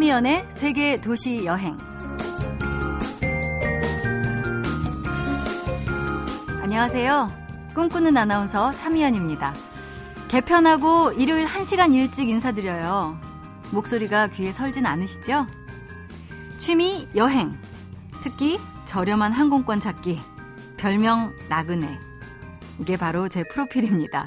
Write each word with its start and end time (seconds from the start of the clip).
참이연의 0.00 0.46
세계 0.48 0.98
도시 0.98 1.44
여행. 1.44 1.76
안녕하세요. 6.62 7.30
꿈꾸는 7.74 8.16
아나운서 8.16 8.72
참이연입니다. 8.72 9.54
개편하고 10.28 11.12
일요일 11.12 11.46
1시간 11.46 11.94
일찍 11.94 12.30
인사드려요. 12.30 13.20
목소리가 13.72 14.28
귀에 14.28 14.52
설진 14.52 14.86
않으시죠? 14.86 15.46
취미 16.56 17.06
여행. 17.14 17.52
특히 18.22 18.58
저렴한 18.86 19.32
항공권 19.32 19.80
찾기. 19.80 20.18
별명 20.78 21.30
나그네. 21.50 22.00
이게 22.78 22.96
바로 22.96 23.28
제 23.28 23.44
프로필입니다. 23.44 24.24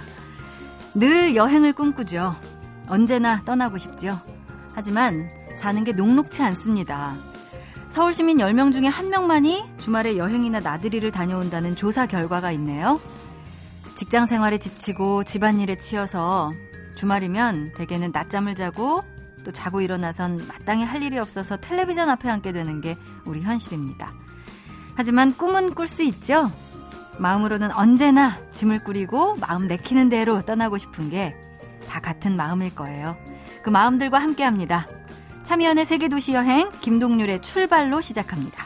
늘 0.93 1.35
여행을 1.35 1.73
꿈꾸죠. 1.73 2.35
언제나 2.87 3.43
떠나고 3.43 3.79
싶죠. 3.79 4.21
하지만 4.75 5.29
사는 5.55 5.83
게 5.83 5.91
녹록치 5.91 6.41
않습니다. 6.41 7.15
서울 7.89 8.13
시민 8.13 8.37
10명 8.37 8.71
중에 8.71 8.89
1명만이 8.89 9.77
주말에 9.77 10.17
여행이나 10.17 10.59
나들이를 10.59 11.11
다녀온다는 11.11 11.75
조사 11.75 12.05
결과가 12.05 12.51
있네요. 12.53 12.99
직장 13.95 14.25
생활에 14.25 14.57
지치고 14.57 15.23
집안일에 15.23 15.75
치여서 15.75 16.53
주말이면 16.95 17.73
대개는 17.75 18.11
낮잠을 18.11 18.55
자고 18.55 19.03
또 19.43 19.51
자고 19.51 19.81
일어나선 19.81 20.47
마땅히 20.47 20.83
할 20.83 21.03
일이 21.03 21.19
없어서 21.19 21.57
텔레비전 21.57 22.09
앞에 22.09 22.29
앉게 22.29 22.51
되는 22.51 22.81
게 22.81 22.97
우리 23.25 23.41
현실입니다. 23.41 24.13
하지만 24.95 25.35
꿈은 25.35 25.75
꿀 25.75 25.87
수 25.87 26.01
있죠? 26.03 26.51
마음으로는 27.19 27.71
언제나 27.73 28.39
짐을 28.53 28.83
꾸리고 28.83 29.35
마음 29.35 29.67
내키는 29.67 30.09
대로 30.09 30.41
떠나고 30.41 30.77
싶은 30.77 31.09
게 31.09 31.35
다 31.87 31.99
같은 31.99 32.35
마음일 32.35 32.75
거예요. 32.75 33.15
그 33.61 33.69
마음들과 33.69 34.19
함께 34.19 34.43
합니다. 34.43 34.87
참여연의 35.43 35.85
세계도시 35.85 36.33
여행 36.33 36.69
김동률의 36.81 37.41
출발로 37.41 38.01
시작합니다. 38.01 38.62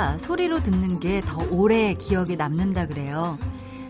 보다 0.00 0.16
소리로 0.18 0.62
듣는 0.62 0.98
게 0.98 1.20
더 1.20 1.44
오래 1.50 1.92
기억에 1.94 2.34
남는다 2.34 2.86
그래요. 2.86 3.38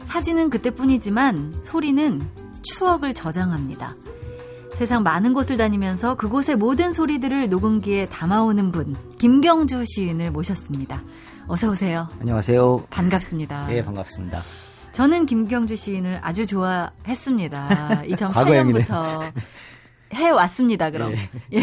사진은 0.04 0.50
그때뿐이지만 0.50 1.60
소리는 1.62 2.20
추억을 2.62 3.14
저장합니다. 3.14 3.94
세상 4.74 5.04
많은 5.04 5.34
곳을 5.34 5.56
다니면서 5.56 6.16
그곳의 6.16 6.56
모든 6.56 6.90
소리들을 6.92 7.48
녹음기에 7.48 8.06
담아오는 8.06 8.72
분, 8.72 8.96
김경주 9.18 9.84
시인을 9.86 10.32
모셨습니다. 10.32 11.00
어서 11.46 11.70
오세요. 11.70 12.08
안녕하세요. 12.20 12.86
반갑습니다. 12.90 13.72
예, 13.72 13.84
반갑습니다. 13.84 14.40
저는 14.92 15.26
김경주 15.26 15.76
시인을 15.76 16.18
아주 16.22 16.44
좋아했습니다. 16.46 18.02
2008년부터 18.08 19.30
해 20.14 20.30
왔습니다. 20.30 20.90
그럼 20.90 21.14
예. 21.52 21.58
예. 21.58 21.60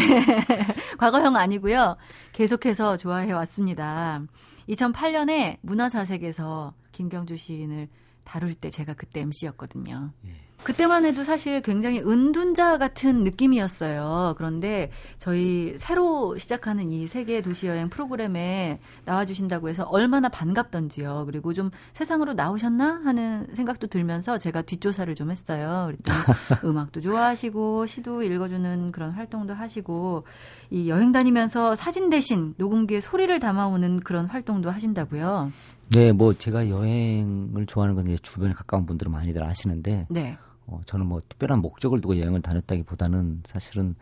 과거형 0.98 1.36
아니고요. 1.36 1.96
계속해서 2.32 2.96
좋아해 2.96 3.32
왔습니다. 3.32 4.22
2008년에 4.68 5.58
문화사색에서 5.62 6.74
김경주 6.92 7.36
시인을 7.36 7.88
다룰 8.24 8.54
때 8.54 8.70
제가 8.70 8.94
그때 8.94 9.20
MC였거든요. 9.20 10.12
예. 10.26 10.47
그때만 10.62 11.04
해도 11.04 11.24
사실 11.24 11.62
굉장히 11.62 12.00
은둔자 12.00 12.78
같은 12.78 13.24
느낌이었어요. 13.24 14.34
그런데 14.36 14.90
저희 15.16 15.74
새로 15.78 16.36
시작하는 16.36 16.92
이 16.92 17.06
세계 17.06 17.40
도시 17.40 17.66
여행 17.66 17.88
프로그램에 17.88 18.80
나와주신다고 19.04 19.68
해서 19.68 19.84
얼마나 19.84 20.28
반갑던지요. 20.28 21.24
그리고 21.26 21.54
좀 21.54 21.70
세상으로 21.92 22.34
나오셨나 22.34 23.00
하는 23.04 23.46
생각도 23.54 23.86
들면서 23.86 24.38
제가 24.38 24.62
뒷조사를 24.62 25.14
좀 25.14 25.30
했어요. 25.30 25.92
음악도 26.64 27.00
좋아하시고 27.00 27.86
시도 27.86 28.22
읽어주는 28.22 28.92
그런 28.92 29.12
활동도 29.12 29.54
하시고 29.54 30.24
이 30.70 30.90
여행 30.90 31.12
다니면서 31.12 31.74
사진 31.76 32.10
대신 32.10 32.54
녹음기에 32.58 33.00
소리를 33.00 33.38
담아오는 33.38 34.00
그런 34.00 34.26
활동도 34.26 34.70
하신다고요. 34.70 35.52
네, 35.90 36.12
뭐 36.12 36.34
제가 36.34 36.68
여행을 36.68 37.64
좋아하는 37.66 37.94
건 37.94 38.08
이제 38.08 38.18
주변에 38.18 38.52
가까운 38.52 38.84
분들은 38.84 39.10
많이들 39.10 39.42
아시는데, 39.42 40.06
네. 40.10 40.36
어, 40.68 40.80
저는 40.84 41.06
뭐 41.06 41.20
특별한 41.26 41.60
목적을 41.60 42.00
두고 42.00 42.18
여행을 42.18 42.42
다녔다기보다는 42.42 43.40
사실은 43.44 43.94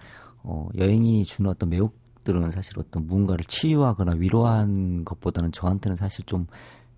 어, 0.43 0.69
여행이 0.77 1.25
주는 1.25 1.51
어떤 1.51 1.71
매혹들은 1.71 2.51
사실 2.51 2.79
어떤 2.79 3.07
무언가를 3.07 3.45
치유하거나 3.45 4.15
위로한 4.19 5.05
것보다는 5.05 5.53
저한테는 5.53 5.97
사실 5.97 6.25
좀 6.27 6.47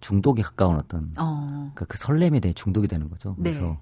중독에 0.00 0.42
가까운 0.42 0.76
어떤 0.76 1.12
어. 1.18 1.70
그러니까 1.74 1.84
그 1.86 1.98
설렘에 1.98 2.40
대해 2.40 2.52
중독이 2.54 2.88
되는 2.88 3.08
거죠. 3.10 3.34
그래서 3.36 3.60
네. 3.60 3.78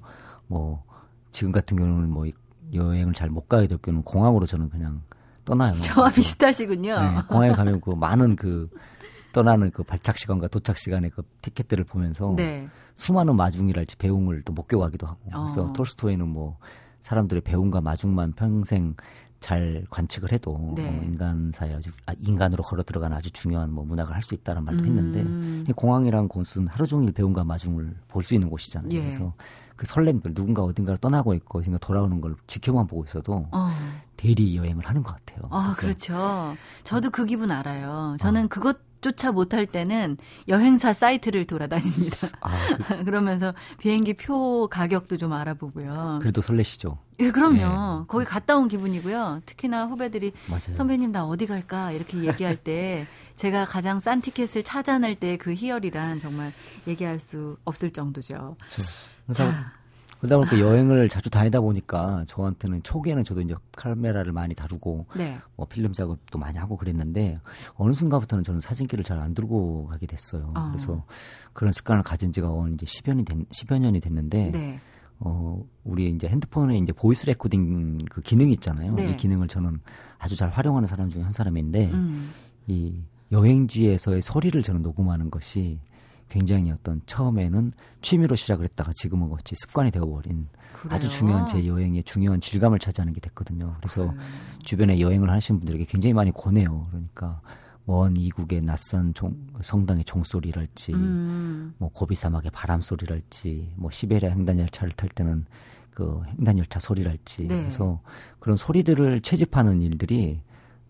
뭐 0.48 0.82
지금 1.30 1.52
같은 1.52 1.76
경우는 1.76 2.10
뭐 2.10 2.26
여행을 2.72 3.14
잘 3.14 3.30
못 3.30 3.48
가게 3.48 3.66
될 3.68 3.78
경우는 3.78 4.02
공항으로 4.02 4.46
저는 4.46 4.70
그냥 4.70 5.02
떠나요. 5.44 5.74
저와 5.74 6.10
비슷하시군요. 6.10 7.00
네, 7.00 7.22
공항에 7.28 7.52
가면 7.52 7.80
그 7.80 7.90
많은 7.90 8.34
그 8.34 8.68
떠나는 9.36 9.70
그 9.70 9.82
발착 9.82 10.16
시간과 10.16 10.48
도착 10.48 10.78
시간의 10.78 11.10
그 11.10 11.22
티켓들을 11.42 11.84
보면서 11.84 12.32
네. 12.34 12.66
수많은 12.94 13.36
마중이랄지 13.36 13.96
배웅을 13.96 14.40
또 14.46 14.54
목격하기도 14.54 15.06
하고 15.06 15.18
그래서 15.24 15.64
어. 15.64 15.72
톨스토이는 15.74 16.26
뭐 16.26 16.56
사람들의 17.02 17.42
배움과 17.42 17.82
마중만 17.82 18.32
평생 18.32 18.94
잘 19.38 19.84
관측을 19.90 20.32
해도 20.32 20.72
네. 20.74 20.88
어, 20.88 21.02
인간사에 21.04 21.74
아주 21.74 21.90
아, 22.06 22.14
인간으로 22.18 22.62
걸어 22.64 22.82
들어가는 22.82 23.14
아주 23.14 23.30
중요한 23.30 23.70
뭐 23.70 23.84
문학을 23.84 24.14
할 24.14 24.22
수 24.22 24.32
있다는 24.34 24.64
말도 24.64 24.84
음. 24.84 24.88
했는데 24.88 25.72
공항이란 25.74 26.28
곳은 26.28 26.68
하루 26.68 26.86
종일 26.86 27.12
배움과 27.12 27.44
마중을 27.44 27.94
볼 28.08 28.22
수 28.24 28.32
있는 28.32 28.48
곳이잖아요. 28.48 28.90
예. 28.92 29.00
그래서 29.02 29.34
그 29.76 29.84
설렘들 29.84 30.32
누군가 30.32 30.62
어딘가를 30.62 30.96
떠나고 30.96 31.34
있고 31.34 31.58
어딘가 31.58 31.76
돌아오는 31.76 32.22
걸 32.22 32.34
지켜만 32.46 32.86
보고 32.86 33.04
있어도 33.04 33.46
어. 33.52 33.70
대리 34.16 34.56
여행을 34.56 34.86
하는 34.86 35.02
것 35.02 35.14
같아요. 35.14 35.46
아 35.50 35.74
그렇죠. 35.76 36.56
저도 36.84 37.10
그 37.10 37.26
기분 37.26 37.50
알아요. 37.50 38.16
저는 38.18 38.46
어. 38.46 38.48
그것 38.48 38.78
쫓아 39.00 39.32
못할 39.32 39.66
때는 39.66 40.16
여행사 40.48 40.92
사이트를 40.92 41.44
돌아다닙니다. 41.46 42.28
아, 42.40 42.50
그... 42.76 43.04
그러면서 43.04 43.54
비행기 43.78 44.14
표 44.14 44.68
가격도 44.68 45.16
좀 45.16 45.32
알아보고요. 45.32 46.18
그래도 46.20 46.42
설레시죠? 46.42 46.98
예, 47.20 47.30
그럼요. 47.30 48.00
네. 48.00 48.04
거기 48.08 48.24
갔다 48.24 48.56
온 48.56 48.68
기분이고요. 48.68 49.42
특히나 49.46 49.86
후배들이 49.86 50.32
맞아요. 50.48 50.76
선배님 50.76 51.12
나 51.12 51.24
어디 51.24 51.46
갈까 51.46 51.92
이렇게 51.92 52.18
얘기할 52.24 52.56
때 52.56 53.06
제가 53.36 53.64
가장 53.64 54.00
싼 54.00 54.20
티켓을 54.20 54.62
찾아낼 54.64 55.14
때 55.14 55.36
그 55.36 55.54
희열이란 55.54 56.18
정말 56.18 56.52
얘기할 56.86 57.20
수 57.20 57.56
없을 57.64 57.90
정도죠. 57.90 58.56
그렇죠. 58.58 58.82
자, 59.32 59.72
그러다 60.26 60.36
보니까 60.38 60.58
여행을 60.58 61.08
자주 61.08 61.30
다니다 61.30 61.60
보니까 61.60 62.24
저한테는 62.26 62.82
초기에는 62.82 63.24
저도 63.24 63.40
이제 63.40 63.54
카메라를 63.76 64.32
많이 64.32 64.54
다루고 64.54 65.06
네. 65.16 65.38
뭐 65.56 65.66
필름 65.66 65.92
작업도 65.92 66.38
많이 66.38 66.58
하고 66.58 66.76
그랬는데 66.76 67.40
어느 67.74 67.92
순간부터는 67.92 68.44
저는 68.44 68.60
사진기를 68.60 69.02
잘 69.04 69.16
안 69.16 69.34
들고 69.34 69.86
가게 69.86 70.06
됐어요. 70.06 70.52
어. 70.54 70.68
그래서 70.70 71.04
그런 71.52 71.72
습관을 71.72 72.02
가진 72.02 72.32
지가 72.32 72.48
이제 72.74 72.84
10여 72.84 73.08
년이 73.08 73.24
됐, 73.24 73.36
10여 73.48 73.78
년이 73.78 74.00
됐는데 74.00 74.50
네. 74.50 74.80
어, 75.18 75.64
우리 75.84 76.10
이제 76.10 76.28
핸드폰에 76.28 76.76
이제 76.76 76.92
voice 76.92 77.24
recording 77.26 77.98
그 78.10 78.20
기능이 78.20 78.52
있잖아요. 78.54 78.94
네. 78.94 79.10
이 79.10 79.16
기능을 79.16 79.48
저는 79.48 79.80
아주 80.18 80.36
잘 80.36 80.50
활용하는 80.50 80.86
사람 80.86 81.08
중에 81.08 81.22
한 81.22 81.32
사람인데 81.32 81.90
음. 81.92 82.32
이 82.66 83.00
여행지에서의 83.32 84.22
소리를 84.22 84.62
저는 84.62 84.82
녹음하는 84.82 85.30
것이 85.30 85.80
굉장히 86.28 86.70
어떤 86.70 87.00
처음에는 87.06 87.72
취미로 88.02 88.36
시작을 88.36 88.64
했다가 88.64 88.92
지금은 88.96 89.30
어찌 89.32 89.54
습관이 89.56 89.90
되어버린 89.90 90.48
그래요? 90.74 90.94
아주 90.94 91.08
중요한 91.08 91.46
제 91.46 91.66
여행의 91.66 92.04
중요한 92.04 92.40
질감을 92.40 92.78
차지하는 92.78 93.12
게 93.12 93.20
됐거든요. 93.20 93.74
그래서 93.78 94.08
그래. 94.08 94.20
주변에 94.62 95.00
여행을 95.00 95.30
하시는 95.30 95.60
분들에게 95.60 95.84
굉장히 95.84 96.12
많이 96.12 96.32
권해요. 96.32 96.86
그러니까 96.90 97.40
먼 97.84 98.16
이국의 98.16 98.62
낯선 98.62 99.14
종, 99.14 99.36
성당의 99.62 100.04
종소리랄지, 100.04 100.92
음. 100.92 101.74
뭐 101.78 101.88
고비 101.94 102.16
사막의 102.16 102.50
바람 102.50 102.80
소리랄지, 102.80 103.72
뭐 103.76 103.90
시베리아 103.92 104.30
횡단 104.30 104.58
열차를 104.58 104.92
탈 104.92 105.08
때는 105.08 105.46
그 105.92 106.20
횡단 106.26 106.58
열차 106.58 106.80
소리랄지, 106.80 107.46
네. 107.46 107.60
그래서 107.60 108.00
그런 108.40 108.56
소리들을 108.56 109.22
채집하는 109.22 109.82
일들이 109.82 110.40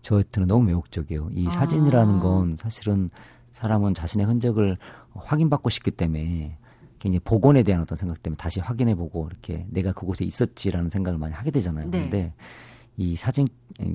저한테는 0.01 0.47
너무 0.47 0.65
매혹적이에요. 0.65 1.29
이 1.33 1.47
아. 1.47 1.51
사진이라는 1.51 2.19
건 2.19 2.57
사실은 2.57 3.11
사람은 3.51 3.93
자신의 3.93 4.25
흔적을 4.25 4.75
확인받고 5.17 5.69
싶기 5.69 5.91
때문에 5.91 6.57
굉장히 6.99 7.19
복원에 7.19 7.63
대한 7.63 7.81
어떤 7.81 7.95
생각 7.95 8.23
때문에 8.23 8.37
다시 8.37 8.59
확인해보고 8.59 9.27
이렇게 9.29 9.65
내가 9.69 9.91
그곳에 9.91 10.25
있었지라는 10.25 10.89
생각을 10.89 11.19
많이 11.19 11.33
하게 11.33 11.51
되잖아요. 11.51 11.89
네. 11.89 12.01
근데 12.01 12.33
이 12.97 13.15
사진 13.15 13.47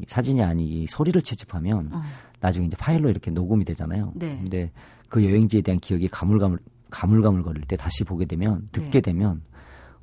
사진이 0.07 0.43
아니 0.43 0.87
소리를 0.87 1.21
채집하면 1.21 1.91
어. 1.93 2.03
나중에 2.41 2.67
이제 2.67 2.77
파일로 2.77 3.11
이렇게 3.11 3.31
녹음이 3.31 3.65
되잖아요. 3.65 4.13
네. 4.15 4.39
근데 4.39 4.71
그 5.09 5.25
여행지에 5.25 5.63
대한 5.63 5.81
기억이 5.81 6.09
가물가물 6.09 6.61
가물가물거릴 6.91 7.63
때 7.63 7.77
다시 7.77 8.05
보게 8.05 8.25
되면 8.27 8.69
듣게 8.71 8.91
네. 8.91 9.01
되면 9.01 9.43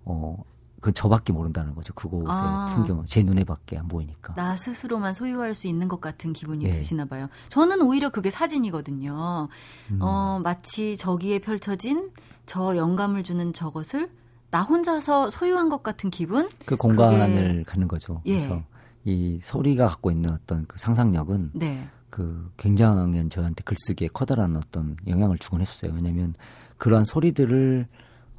어. 0.03 0.43
그 0.81 0.91
저밖에 0.91 1.33
모른다는 1.33 1.75
거죠. 1.75 1.93
그곳의 1.93 2.25
아. 2.27 2.73
풍경, 2.73 3.05
제 3.05 3.23
눈에밖에 3.23 3.77
안 3.77 3.87
보이니까. 3.87 4.33
나 4.33 4.55
스스로만 4.57 5.13
소유할 5.13 5.55
수 5.55 5.67
있는 5.67 5.87
것 5.87 6.01
같은 6.01 6.33
기분이 6.33 6.65
네. 6.65 6.71
드시나 6.71 7.05
봐요. 7.05 7.27
저는 7.49 7.81
오히려 7.81 8.09
그게 8.09 8.29
사진이거든요. 8.29 9.47
음. 9.91 9.99
어, 10.01 10.39
마치 10.43 10.97
저기에 10.97 11.39
펼쳐진 11.39 12.11
저 12.45 12.75
영감을 12.75 13.23
주는 13.23 13.53
저것을 13.53 14.09
나 14.51 14.63
혼자서 14.63 15.29
소유한 15.29 15.69
것 15.69 15.83
같은 15.83 16.09
기분? 16.09 16.49
그 16.65 16.75
공간을 16.75 17.47
그게... 17.49 17.63
갖는 17.63 17.87
거죠. 17.87 18.21
예. 18.25 18.39
그래서 18.39 18.63
이 19.05 19.39
소리가 19.43 19.87
갖고 19.87 20.11
있는 20.11 20.31
어떤 20.31 20.65
그 20.65 20.77
상상력은 20.79 21.51
네. 21.53 21.87
그 22.09 22.51
굉장한 22.57 23.29
저한테 23.29 23.63
글쓰기에 23.63 24.09
커다란 24.13 24.55
어떤 24.55 24.97
영향을 25.07 25.37
주곤 25.37 25.61
했었어요. 25.61 25.93
왜냐하면 25.95 26.33
그러한 26.77 27.05
소리들을 27.05 27.87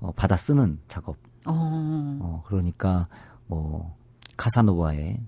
어, 0.00 0.12
받아 0.12 0.36
쓰는 0.36 0.78
작업. 0.88 1.16
어. 1.46 2.18
어 2.20 2.42
그러니까 2.46 3.08
뭐 3.46 3.96
카사노바의 4.36 5.20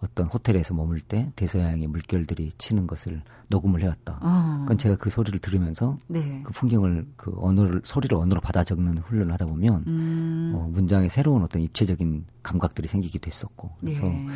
어떤 0.00 0.26
호텔에서 0.26 0.74
머물 0.74 1.00
때 1.00 1.32
대서양의 1.36 1.86
물결들이 1.86 2.52
치는 2.58 2.86
것을 2.86 3.22
녹음을 3.48 3.82
해왔다. 3.82 4.18
어. 4.20 4.58
그건 4.60 4.78
제가 4.78 4.96
그 4.96 5.08
소리를 5.08 5.38
들으면서 5.38 5.96
네. 6.06 6.42
그 6.44 6.52
풍경을 6.52 7.06
그 7.16 7.32
언어를 7.36 7.80
소리를 7.84 8.16
언어로 8.16 8.40
받아 8.40 8.62
적는 8.62 8.98
훈련을 8.98 9.32
하다 9.32 9.46
보면 9.46 9.84
음. 9.86 10.52
어, 10.54 10.68
문장에 10.70 11.08
새로운 11.08 11.42
어떤 11.42 11.62
입체적인 11.62 12.26
감각들이 12.42 12.88
생기기도 12.88 13.26
했었고 13.26 13.70
그래서 13.80 14.04
네. 14.04 14.28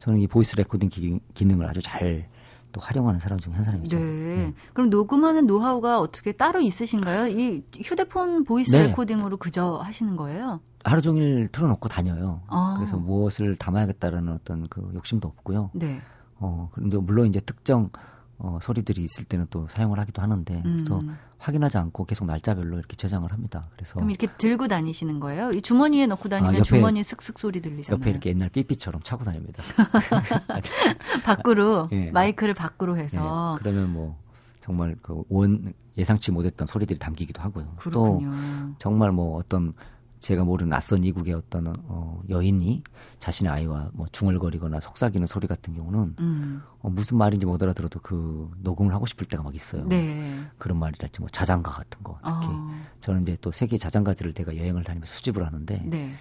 저는 0.00 0.20
이 0.20 0.26
voice 0.26 0.54
recording 0.56 0.90
기, 0.90 1.18
기능을 1.34 1.66
아주 1.66 1.80
잘 1.82 2.28
또 2.76 2.82
활용하는 2.82 3.18
사람 3.18 3.38
중에 3.38 3.54
한 3.54 3.64
사람이죠. 3.64 3.98
네. 3.98 4.04
네. 4.04 4.54
그럼 4.74 4.90
녹음하는 4.90 5.46
노하우가 5.46 5.98
어떻게 5.98 6.32
따로 6.32 6.60
있으신가요? 6.60 7.28
이 7.28 7.62
휴대폰 7.82 8.44
voice 8.44 8.70
네. 8.70 8.88
recording으로 8.88 9.38
그저 9.38 9.76
하시는 9.76 10.14
거예요? 10.14 10.60
하루 10.86 11.02
종일 11.02 11.48
틀어놓고 11.48 11.88
다녀요. 11.88 12.40
아. 12.46 12.74
그래서 12.78 12.96
무엇을 12.96 13.56
담아야겠다라는 13.56 14.32
어떤 14.32 14.66
그 14.68 14.90
욕심도 14.94 15.28
없고요. 15.28 15.70
네. 15.74 16.00
어, 16.38 16.68
그런데 16.72 16.96
물론 16.98 17.26
이제 17.26 17.40
특정 17.40 17.90
어, 18.38 18.58
소리들이 18.60 19.02
있을 19.02 19.24
때는 19.24 19.46
또 19.50 19.66
사용을 19.68 19.98
하기도 19.98 20.20
하는데 20.22 20.54
음. 20.54 20.62
그래서 20.76 21.02
확인하지 21.38 21.78
않고 21.78 22.04
계속 22.04 22.26
날짜별로 22.26 22.78
이렇게 22.78 22.94
저장을 22.96 23.32
합니다. 23.32 23.68
그래서 23.74 23.94
그럼 23.94 24.10
이렇게 24.10 24.26
들고 24.38 24.68
다니시는 24.68 25.20
거예요? 25.20 25.50
이 25.52 25.60
주머니에 25.62 26.06
넣고 26.06 26.28
다니면 26.28 26.54
아, 26.54 26.58
옆에, 26.58 26.64
주머니에 26.64 27.02
슥슥 27.02 27.38
소리 27.38 27.60
들리잖아요. 27.60 27.98
옆에 28.00 28.10
이렇게 28.10 28.30
옛날 28.30 28.48
삐삐처럼 28.50 29.02
차고 29.02 29.24
다닙니다. 29.24 29.62
밖으로 31.24 31.88
네. 31.90 32.10
마이크를 32.12 32.54
밖으로 32.54 32.96
해서 32.96 33.58
네. 33.58 33.62
그러면 33.62 33.92
뭐 33.92 34.16
정말 34.60 34.96
그 35.02 35.22
원 35.28 35.72
예상치 35.98 36.30
못했던 36.32 36.66
소리들이 36.66 36.98
담기기도 36.98 37.40
하고요. 37.42 37.72
그렇군요. 37.76 38.30
또 38.30 38.74
정말 38.78 39.12
뭐 39.12 39.36
어떤 39.38 39.72
제가 40.18 40.44
모르는 40.44 40.70
낯선 40.70 41.04
이국의 41.04 41.34
어떤 41.34 41.74
어, 41.84 42.22
여인이 42.28 42.82
자신의 43.18 43.52
아이와 43.52 43.90
뭐 43.92 44.06
중얼거리거나 44.10 44.80
속삭이는 44.80 45.26
소리 45.26 45.46
같은 45.46 45.74
경우는 45.74 46.16
음. 46.18 46.62
어, 46.80 46.88
무슨 46.88 47.18
말인지 47.18 47.46
못 47.46 47.62
알아들어도 47.62 48.00
그 48.00 48.50
녹음을 48.58 48.94
하고 48.94 49.06
싶을 49.06 49.26
때가 49.26 49.42
막 49.42 49.54
있어요. 49.54 49.84
네. 49.86 50.40
그런 50.58 50.78
말이랄지 50.78 51.20
뭐 51.20 51.28
자장가 51.28 51.70
같은 51.70 52.02
거 52.02 52.18
특히 52.24 52.46
어. 52.50 52.70
저는 53.00 53.22
이제 53.22 53.36
또 53.40 53.52
세계 53.52 53.76
자장가들을 53.76 54.34
제가 54.34 54.56
여행을 54.56 54.84
다니면서 54.84 55.12
수집을 55.14 55.44
하는데 55.46 55.82
네. 55.86 56.14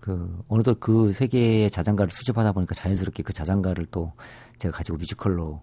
그 0.00 0.42
어느덧 0.48 0.80
그 0.80 1.12
세계의 1.12 1.70
자장가를 1.70 2.10
수집하다 2.10 2.52
보니까 2.52 2.74
자연스럽게 2.74 3.22
그 3.22 3.32
자장가를 3.32 3.86
또 3.90 4.12
제가 4.58 4.76
가지고 4.76 4.98
뮤지컬로 4.98 5.62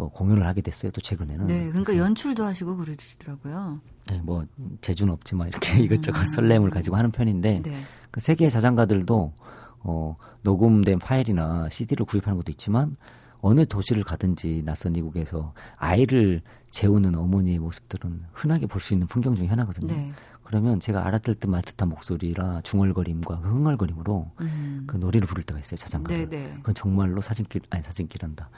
그 0.00 0.08
공연을 0.08 0.46
하게 0.46 0.62
됐어요. 0.62 0.90
또 0.92 1.00
최근에는. 1.00 1.46
네, 1.46 1.68
그러니까 1.68 1.96
연출도 1.96 2.44
하시고 2.44 2.76
그러시더라고요. 2.76 3.80
네, 4.08 4.20
뭐 4.22 4.46
재주는 4.80 5.12
없지만 5.12 5.48
이렇게 5.48 5.74
음. 5.78 5.84
이것저것 5.84 6.24
설렘을 6.26 6.70
가지고 6.70 6.96
하는 6.96 7.10
편인데 7.10 7.62
네. 7.62 7.82
그 8.10 8.20
세계 8.20 8.48
자장가들도 8.48 9.32
어 9.80 10.16
녹음된 10.42 10.98
파일이나 10.98 11.68
CD를 11.70 12.06
구입하는 12.06 12.36
것도 12.36 12.50
있지만 12.52 12.96
어느 13.42 13.64
도시를 13.66 14.04
가든지 14.04 14.62
낯선 14.64 14.96
이국에서 14.96 15.54
아이를 15.76 16.42
재우는 16.70 17.14
어머니의 17.14 17.58
모습들은 17.58 18.24
흔하게 18.32 18.66
볼 18.66 18.80
수 18.80 18.94
있는 18.94 19.06
풍경 19.06 19.34
중에 19.34 19.46
하나거든요. 19.48 19.94
네. 19.94 20.12
그러면 20.44 20.80
제가 20.80 21.06
알아들 21.06 21.34
듯 21.36 21.46
말 21.48 21.62
듯한 21.62 21.88
목소리라 21.88 22.60
중얼거림과 22.62 23.40
그 23.40 23.48
흥얼거림으로 23.48 24.30
음. 24.40 24.84
그 24.86 24.96
노래를 24.96 25.28
부를 25.28 25.44
때가 25.44 25.60
있어요 25.60 25.76
자장가를. 25.76 26.28
네, 26.28 26.38
네. 26.38 26.52
그건 26.56 26.74
정말로 26.74 27.20
사진길 27.20 27.62
아니 27.70 27.82
사진길한다. 27.82 28.48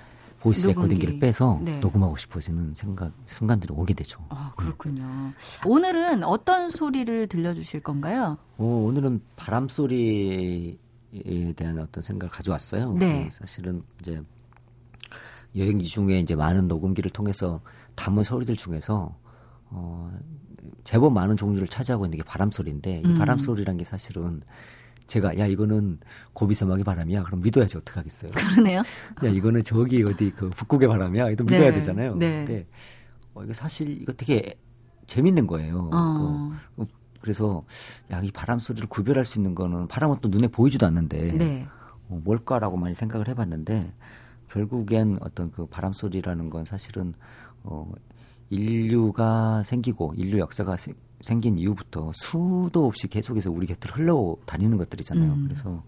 voice 0.42 0.66
recording기를 0.66 1.20
빼서 1.20 1.60
네. 1.62 1.78
녹음하고 1.78 2.16
싶어지는 2.16 2.74
생각 2.74 3.12
순간들이 3.26 3.72
오게 3.72 3.94
되죠. 3.94 4.18
아 4.28 4.52
그렇군요. 4.56 5.04
네. 5.04 5.32
오늘은 5.68 6.24
어떤 6.24 6.68
소리를 6.68 7.28
들려주실 7.28 7.80
건가요? 7.80 8.38
어, 8.58 8.64
오늘은 8.64 9.22
바람 9.36 9.68
소리에 9.68 10.76
대한 11.54 11.78
어떤 11.78 12.02
생각을 12.02 12.30
가져왔어요. 12.30 12.94
네. 12.94 13.28
사실은 13.30 13.84
이제 14.00 14.20
여행지 15.54 15.84
중에 15.84 16.18
이제 16.18 16.34
많은 16.34 16.66
녹음기를 16.66 17.10
통해서 17.12 17.60
담은 17.94 18.24
소리들 18.24 18.56
중에서 18.56 19.14
어, 19.70 20.12
제법 20.82 21.12
많은 21.12 21.36
종류를 21.36 21.68
차지하고 21.68 22.06
있는 22.06 22.18
게 22.18 22.24
바람 22.24 22.50
소리인데 22.50 23.02
이 23.04 23.06
음. 23.06 23.18
바람 23.18 23.38
소리란 23.38 23.76
게 23.76 23.84
사실은 23.84 24.42
제가 25.12 25.36
야 25.38 25.46
이거는 25.46 25.98
고비사막의 26.32 26.84
바람이야. 26.84 27.24
그럼 27.24 27.42
믿어야지 27.42 27.76
어떡 27.76 27.98
하겠어요. 27.98 28.30
그러네요. 28.32 28.78
야 28.78 29.28
이거는 29.28 29.62
저기 29.62 30.02
어디 30.02 30.30
그 30.30 30.48
북극의 30.48 30.88
바람이야. 30.88 31.28
이거 31.28 31.44
믿어야 31.44 31.70
네. 31.70 31.72
되잖아요. 31.74 32.16
네. 32.16 32.44
근데 32.46 32.66
어, 33.34 33.44
이거 33.44 33.52
사실 33.52 34.00
이거 34.00 34.12
되게 34.12 34.58
재밌는 35.06 35.46
거예요. 35.46 35.90
어. 35.92 36.52
그, 36.76 36.86
그래서 37.20 37.62
야 38.10 38.22
이 38.22 38.30
바람 38.32 38.58
소리를 38.58 38.88
구별할 38.88 39.26
수 39.26 39.38
있는 39.38 39.54
거는 39.54 39.86
바람은 39.86 40.16
또 40.22 40.28
눈에 40.30 40.48
보이지도 40.48 40.86
않는데 40.86 41.32
네. 41.36 41.66
어, 42.08 42.18
뭘까라고 42.24 42.78
많이 42.78 42.94
생각을 42.94 43.28
해봤는데 43.28 43.92
결국엔 44.48 45.18
어떤 45.20 45.50
그 45.50 45.66
바람 45.66 45.92
소리라는 45.92 46.48
건 46.48 46.64
사실은 46.64 47.12
어 47.64 47.92
인류가 48.48 49.62
생기고 49.64 50.14
인류 50.16 50.38
역사가 50.38 50.76
생긴 51.22 51.58
이후부터 51.58 52.12
수도 52.14 52.86
없이 52.86 53.08
계속해서 53.08 53.50
우리 53.50 53.66
곁을 53.66 53.96
흘러 53.96 54.36
다니는 54.44 54.76
것들이잖아요. 54.76 55.32
음. 55.32 55.44
그래서 55.44 55.82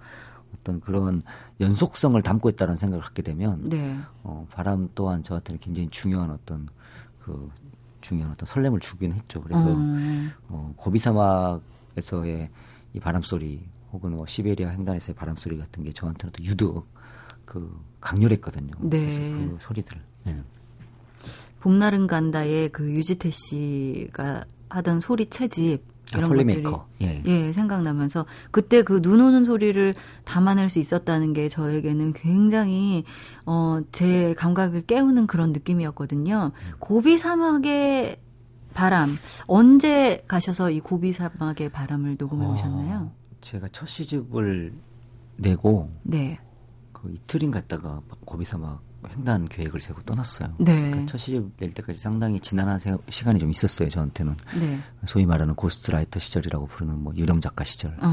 어떤 0.55 0.81
그런 0.81 1.23
연속성을 1.61 2.21
담고 2.23 2.49
있다는 2.51 2.77
생각을 2.77 3.03
갖게 3.03 3.23
되면 3.23 3.63
네. 3.65 3.99
어, 4.23 4.47
바람 4.51 4.89
또한 4.95 5.23
저한테는 5.23 5.61
굉장히 5.61 5.89
중요한 5.91 6.31
어떤 6.31 6.69
그 7.21 7.51
중요한 8.01 8.33
어떤 8.33 8.47
설렘을 8.47 8.81
주긴 8.81 9.13
했죠. 9.13 9.43
그래서 9.43 9.73
음. 9.73 10.31
어, 10.49 10.73
고비 10.77 10.99
사막에서의 10.99 12.51
이 12.95 13.01
바람 13.01 13.23
소리 13.23 13.67
혹은 13.93 14.13
뭐 14.13 14.27
시베리아 14.27 14.71
횡단에서의 14.71 15.15
바람 15.15 15.37
소리 15.37 15.59
같은 15.59 15.83
게 15.83 15.93
저한테는 15.93 16.33
또 16.33 16.45
유독 16.45 16.87
그 17.45 17.77
강렬했거든요. 18.01 18.73
네. 18.81 19.01
그래서 19.01 19.21
그 19.21 19.57
소리들. 19.61 20.01
네. 20.25 20.43
봄날은 21.61 22.07
간다의 22.07 22.69
그 22.71 22.91
유지태 22.91 23.31
씨가 23.31 24.45
하던 24.75 25.01
소리 25.01 25.27
채집 25.27 25.83
아, 26.13 26.19
이런 26.19 26.25
아, 26.33 26.35
것들이 26.35 26.65
예. 27.03 27.23
예. 27.27 27.53
생각나면서 27.53 28.27
그때 28.51 28.83
그 28.83 29.01
눈 29.01 29.21
오는 29.21 29.45
소리를 29.45 29.95
담아낼 30.25 30.69
수 30.69 30.79
있었다는 30.79 31.33
게 31.33 31.49
저에게는 31.49 32.13
굉장히 32.13 33.05
어제 33.45 34.35
감각을 34.35 34.83
깨우는 34.83 35.27
그런 35.27 35.53
느낌이었거든요. 35.53 36.53
고비 36.79 37.19
사막의 37.19 38.17
바람 38.75 39.17
언제 39.47 40.25
가셔서 40.27 40.71
이 40.71 40.81
고비 40.81 41.13
사막의 41.13 41.69
바람을 41.71 42.17
녹음해 42.19 42.45
오셨나요? 42.47 42.97
어, 42.99 43.13
제가 43.41 43.69
첫 43.73 43.87
시집을 43.87 44.73
내고 45.37 45.91
네. 46.03 46.39
그 46.93 47.11
이틀인가 47.13 47.51
있다가 47.51 48.01
고비 48.25 48.45
사막 48.45 48.83
횡단 49.11 49.49
계획을 49.49 49.81
세우고 49.81 50.03
떠났어요. 50.03 50.55
네. 50.59 50.75
그러니까 50.75 51.07
첫 51.07 51.19
시집 51.19 51.57
낼 51.59 51.73
때까지 51.75 51.99
상당히 51.99 52.41
지난한 52.41 52.79
시간이 53.09 53.39
좀 53.39 53.51
있었어요. 53.51 53.89
저한테는 53.89 54.37
네. 54.59 54.79
소위 55.07 55.27
말하는 55.27 55.55
ghostwriter 55.55 56.21
시절이라고 56.21 56.67
부르는 56.67 57.03
뭐 57.03 57.15
유령 57.17 57.41
작가 57.41 57.65
시절. 57.65 57.97
어. 58.01 58.07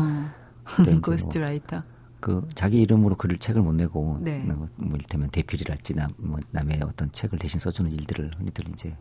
뭐 0.78 1.02
ghostwriter. 1.02 1.78
뭐 1.78 2.02
그 2.22 2.48
자기 2.54 2.80
이름으로 2.82 3.16
글을 3.16 3.40
책을 3.40 3.62
못 3.62 3.74
내고 3.74 4.20
네. 4.22 4.38
뭐, 4.40 4.70
뭐 4.76 4.96
이를테면 4.96 5.30
대필이랄지 5.32 5.96
남, 5.96 6.08
뭐 6.18 6.40
남의 6.52 6.82
어떤 6.86 7.12
책을 7.12 7.40
대신 7.40 7.60
써주는 7.60 7.92
일들을 7.92 8.32
흔히들 8.38 8.70
이제 8.70 8.96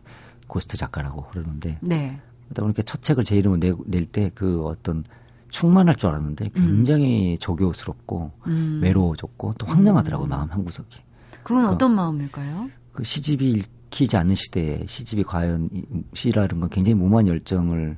고스트 0.47 0.75
작가라고 0.75 1.23
그러는데 1.25 1.77
네. 1.81 2.19
그러다 2.45 2.63
보니까 2.63 2.81
첫 2.81 3.01
책을 3.01 3.23
제 3.23 3.37
이름으로 3.37 3.59
낼 3.85 4.05
때 4.07 4.31
그 4.33 4.65
어떤 4.65 5.03
충만할 5.49 5.95
줄 5.95 6.09
알았는데 6.09 6.49
굉장히 6.55 7.33
음. 7.33 7.37
조교스럽고 7.39 8.31
음. 8.47 8.79
외로워졌고 8.81 9.53
또 9.57 9.67
황량하더라고요 9.67 10.27
음. 10.27 10.29
마음 10.29 10.49
한 10.49 10.65
구석이. 10.65 10.97
그건 11.43 11.65
그, 11.65 11.71
어떤 11.71 11.95
마음일까요? 11.95 12.69
그 12.93 13.03
시집이 13.03 13.51
읽히지 13.51 14.17
않는 14.17 14.35
시대에 14.35 14.85
시집이 14.87 15.23
과연 15.23 15.69
시라는 16.13 16.59
건 16.59 16.69
굉장히 16.69 16.95
무모한 16.95 17.27
열정을 17.27 17.97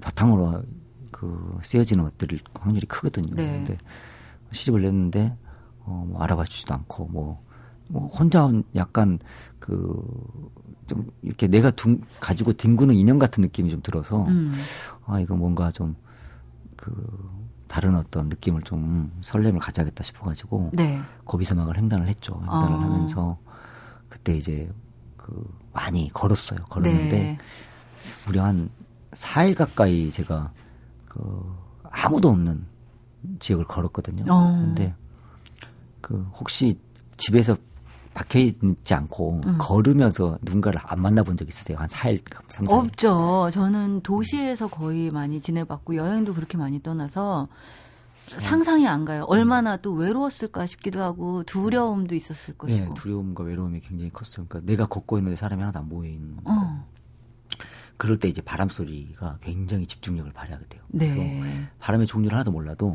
바탕으로 0.00 0.62
그 1.10 1.58
쓰여지는 1.62 2.04
것들이 2.04 2.38
확률이 2.54 2.86
크거든요. 2.86 3.34
네. 3.34 3.50
근데 3.50 3.78
시집을 4.52 4.82
냈는데 4.82 5.36
어, 5.80 6.06
뭐 6.08 6.22
알아봐 6.22 6.44
주지도 6.44 6.74
않고 6.74 7.06
뭐, 7.06 7.42
뭐 7.88 8.06
혼자 8.08 8.50
약간 8.74 9.18
그 9.58 10.02
좀 10.90 11.08
이렇게 11.22 11.46
내가 11.46 11.70
둥, 11.70 12.00
가지고 12.18 12.52
뒹구는 12.52 12.96
인형 12.96 13.20
같은 13.20 13.42
느낌이 13.42 13.70
좀 13.70 13.80
들어서 13.80 14.24
음. 14.26 14.52
아 15.06 15.20
이거 15.20 15.36
뭔가 15.36 15.70
좀그 15.70 16.90
다른 17.70 17.94
어떤 17.94 18.28
느낌을 18.28 18.62
좀 18.62 19.12
설렘을 19.22 19.60
가져야겠다 19.60 20.02
싶어가지고 20.02 20.70
네. 20.72 20.98
고비사막을 21.24 21.76
횡단을 21.78 22.08
했죠. 22.08 22.34
횡단을 22.42 22.74
어. 22.74 22.80
하면서 22.80 23.38
그때 24.08 24.36
이제 24.36 24.68
그 25.16 25.48
많이 25.72 26.10
걸었어요. 26.12 26.64
걸었는데 26.68 27.16
네. 27.16 27.38
무려 28.26 28.42
한 28.42 28.70
4일 29.12 29.54
가까이 29.54 30.10
제가 30.10 30.50
그 31.06 31.56
아무도 31.84 32.30
없는 32.30 32.66
지역을 33.38 33.66
걸었거든요. 33.66 34.24
어. 34.28 34.50
근데 34.50 34.92
그 36.00 36.28
혹시 36.34 36.76
집에서 37.18 37.56
박혀 38.14 38.38
있지 38.40 38.94
않고 38.94 39.40
음. 39.46 39.56
걸으면서 39.58 40.38
누군가를 40.42 40.80
안 40.84 41.00
만나본 41.00 41.36
적 41.36 41.48
있으세요? 41.48 41.78
한 41.78 41.88
4일, 41.88 42.20
3, 42.48 42.66
4일? 42.66 42.72
없죠. 42.72 43.50
저는 43.52 44.00
도시에서 44.02 44.68
거의 44.68 45.10
많이 45.10 45.40
지내봤고 45.40 45.96
여행도 45.96 46.34
그렇게 46.34 46.58
많이 46.58 46.82
떠나서 46.82 47.48
상상이 48.26 48.86
안 48.86 49.04
가요. 49.04 49.24
얼마나 49.28 49.76
또 49.76 49.92
외로웠을까 49.92 50.66
싶기도 50.66 51.02
하고 51.02 51.42
두려움도 51.44 52.14
있었을 52.14 52.56
것이고. 52.56 52.84
네, 52.84 52.90
두려움과 52.94 53.42
외로움이 53.44 53.80
굉장히 53.80 54.10
컸어요. 54.12 54.46
그러니까 54.48 54.70
내가 54.70 54.86
걷고 54.86 55.18
있는데 55.18 55.36
사람이 55.36 55.60
하나도 55.60 55.78
안 55.80 55.88
보이는. 55.88 56.36
어. 56.44 56.86
그럴 57.96 58.16
때 58.18 58.28
이제 58.28 58.40
바람 58.40 58.68
소리가 58.68 59.38
굉장히 59.42 59.86
집중력을 59.86 60.32
발휘하게 60.32 60.64
돼요. 60.68 60.82
네. 60.88 61.08
그래서 61.14 61.66
바람의 61.80 62.06
종류를 62.06 62.34
하나도 62.36 62.50
몰라도 62.52 62.92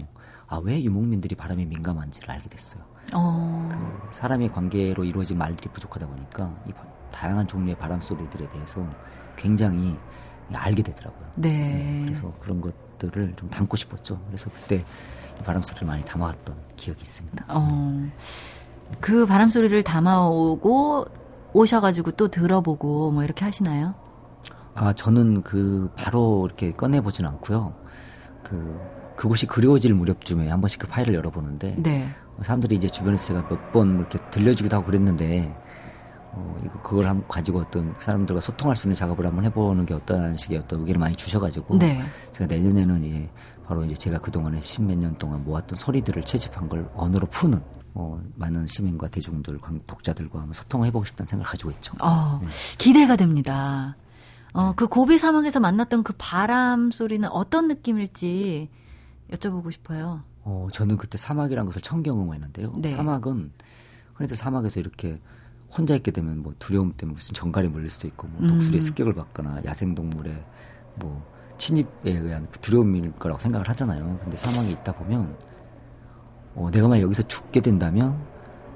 아 0.47 0.57
왜 0.59 0.81
유목민들이 0.83 1.35
바람에 1.35 1.65
민감한지를 1.65 2.29
알게 2.31 2.49
됐어요. 2.49 2.83
어. 3.13 3.69
그 3.71 4.15
사람의 4.15 4.51
관계로 4.51 5.03
이루어진 5.03 5.37
말들이 5.37 5.69
부족하다 5.69 6.07
보니까 6.07 6.53
이 6.67 6.71
다양한 7.11 7.47
종류의 7.47 7.77
바람 7.77 8.01
소리들에 8.01 8.47
대해서 8.49 8.85
굉장히 9.35 9.97
알게 10.53 10.83
되더라고요. 10.83 11.31
네. 11.37 11.49
네. 11.49 12.01
그래서 12.05 12.33
그런 12.39 12.61
것들을 12.61 13.33
좀 13.35 13.49
담고 13.49 13.77
싶었죠. 13.77 14.19
그래서 14.27 14.49
그때 14.49 14.83
바람 15.43 15.61
소리를 15.61 15.87
많이 15.87 16.03
담아왔던 16.03 16.55
기억이 16.75 17.01
있습니다. 17.01 17.45
어. 17.49 18.09
그 18.99 19.25
바람 19.25 19.49
소리를 19.49 19.81
담아오고 19.83 21.05
오셔가지고 21.53 22.11
또 22.11 22.27
들어보고 22.27 23.11
뭐 23.11 23.23
이렇게 23.23 23.45
하시나요? 23.45 23.95
아 24.75 24.93
저는 24.93 25.41
그 25.41 25.89
바로 25.95 26.45
이렇게 26.45 26.73
꺼내 26.73 27.01
보진 27.01 27.25
않고요. 27.25 27.73
그 28.43 28.79
그곳이 29.15 29.45
그리워질 29.45 29.93
무렵쯤에 29.93 30.49
한 30.49 30.61
번씩 30.61 30.79
그 30.79 30.87
파일을 30.87 31.13
열어보는데 31.15 31.75
네. 31.77 32.07
사람들이 32.41 32.75
이제 32.75 32.87
주변에서 32.87 33.25
제가 33.27 33.47
몇 33.47 33.71
번 33.71 33.99
이렇게 33.99 34.19
들려주기도 34.31 34.75
하고 34.75 34.85
그랬는데 34.87 35.55
어, 36.33 36.59
이거 36.65 36.79
그걸 36.81 37.07
한 37.07 37.25
가지고 37.27 37.59
어떤 37.59 37.95
사람들과 37.99 38.41
소통할 38.41 38.75
수 38.75 38.87
있는 38.87 38.95
작업을 38.95 39.25
한번 39.25 39.45
해보는 39.45 39.85
게 39.85 39.93
어떠한 39.93 40.35
식의 40.35 40.57
어떤 40.59 40.81
의견을 40.81 40.99
많이 40.99 41.15
주셔가지고 41.15 41.77
네. 41.77 42.01
제가 42.33 42.53
내년에는 42.53 43.05
예, 43.05 43.29
바로 43.65 43.85
이제 43.85 43.95
제가 43.95 44.19
그동안에 44.19 44.59
십몇 44.59 44.97
년 44.97 45.17
동안 45.17 45.43
모았던 45.45 45.77
소리들을 45.77 46.23
채집한 46.23 46.67
걸 46.67 46.89
언어로 46.93 47.27
푸는 47.27 47.61
어, 47.93 48.21
많은 48.35 48.67
시민과 48.67 49.07
대중들, 49.07 49.57
독자들과 49.87 50.45
소통을 50.51 50.87
해보고 50.87 51.05
싶다는 51.05 51.27
생각을 51.27 51.49
가지고 51.49 51.71
있죠. 51.71 51.93
어, 52.01 52.39
네. 52.41 52.47
기대가 52.77 53.15
됩니다. 53.15 53.95
어, 54.51 54.73
그 54.75 54.87
고비 54.87 55.17
사막에서 55.17 55.61
만났던 55.61 56.03
그 56.03 56.13
바람 56.17 56.91
소리는 56.91 57.27
어떤 57.29 57.69
느낌일지 57.69 58.69
여쭤보고 59.31 59.71
싶어요. 59.71 60.23
어, 60.43 60.67
저는 60.71 60.97
그때 60.97 61.17
사막이라는 61.17 61.65
것을 61.65 61.81
처음 61.81 62.03
경험했는데요. 62.03 62.73
네. 62.77 62.95
사막은 62.95 63.51
그래도 64.13 64.35
사막에서 64.35 64.79
이렇게 64.79 65.19
혼자 65.75 65.95
있게 65.95 66.11
되면 66.11 66.41
뭐 66.41 66.53
두려움 66.59 66.93
때문에 66.93 67.15
무슨 67.15 67.33
정갈이 67.33 67.67
물릴 67.67 67.89
수도 67.89 68.07
있고 68.07 68.27
뭐 68.27 68.47
독수리의 68.47 68.79
음. 68.79 68.81
습격을 68.81 69.13
받거나 69.13 69.61
야생동물의 69.65 70.45
뭐 70.95 71.25
침입에 71.57 72.11
의한 72.11 72.47
그 72.51 72.59
두려움일 72.59 73.13
거라고 73.13 73.39
생각을 73.39 73.67
하잖아요. 73.69 74.19
근데 74.21 74.37
사막에 74.37 74.69
있다 74.71 74.93
보면 74.93 75.35
어, 76.55 76.69
내가 76.71 76.87
만약 76.87 77.03
여기서 77.03 77.23
죽게 77.23 77.61
된다면 77.61 78.17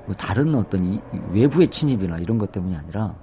뭐 0.05 0.15
다른 0.15 0.55
어떤 0.55 0.83
이, 0.85 0.99
외부의 1.31 1.69
침입이나 1.69 2.17
이런 2.17 2.37
것 2.37 2.51
때문이 2.51 2.75
아니라 2.75 3.15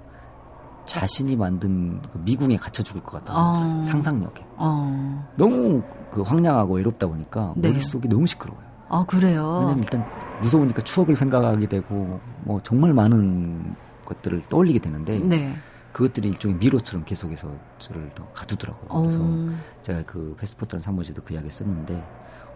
자신이 0.85 1.35
만든 1.35 2.01
그 2.13 2.17
미궁에 2.19 2.57
갇혀 2.57 2.81
죽을 2.81 3.03
것 3.03 3.23
같다는 3.25 3.41
어. 3.41 3.83
상상력에 3.83 4.45
어. 4.55 5.33
너무 5.35 5.83
그 6.11 6.21
황량하고 6.21 6.75
외롭다 6.75 7.07
보니까 7.07 7.53
네. 7.55 7.69
머릿속이 7.69 8.07
너무 8.07 8.25
시끄러워요. 8.27 8.65
아 8.89 9.05
그래요? 9.05 9.59
왜냐면 9.59 9.79
일단 9.79 10.05
무서우니까 10.41 10.81
추억을 10.83 11.15
생각하게 11.15 11.67
되고 11.67 12.19
뭐 12.43 12.61
정말 12.63 12.93
많은 12.93 13.75
것들을 14.05 14.43
떠올리게 14.43 14.79
되는데 14.79 15.19
네. 15.19 15.55
그것들이 15.91 16.29
일종의 16.29 16.57
미로처럼 16.57 17.03
계속해서 17.05 17.51
저를 17.79 18.11
가두더라고요. 18.33 19.01
그래서 19.01 19.19
어. 19.21 19.49
제가 19.81 20.03
그 20.05 20.35
페스포트라는 20.39 20.81
산모지도 20.81 21.23
그 21.23 21.33
이야기 21.33 21.49
썼는데 21.49 22.03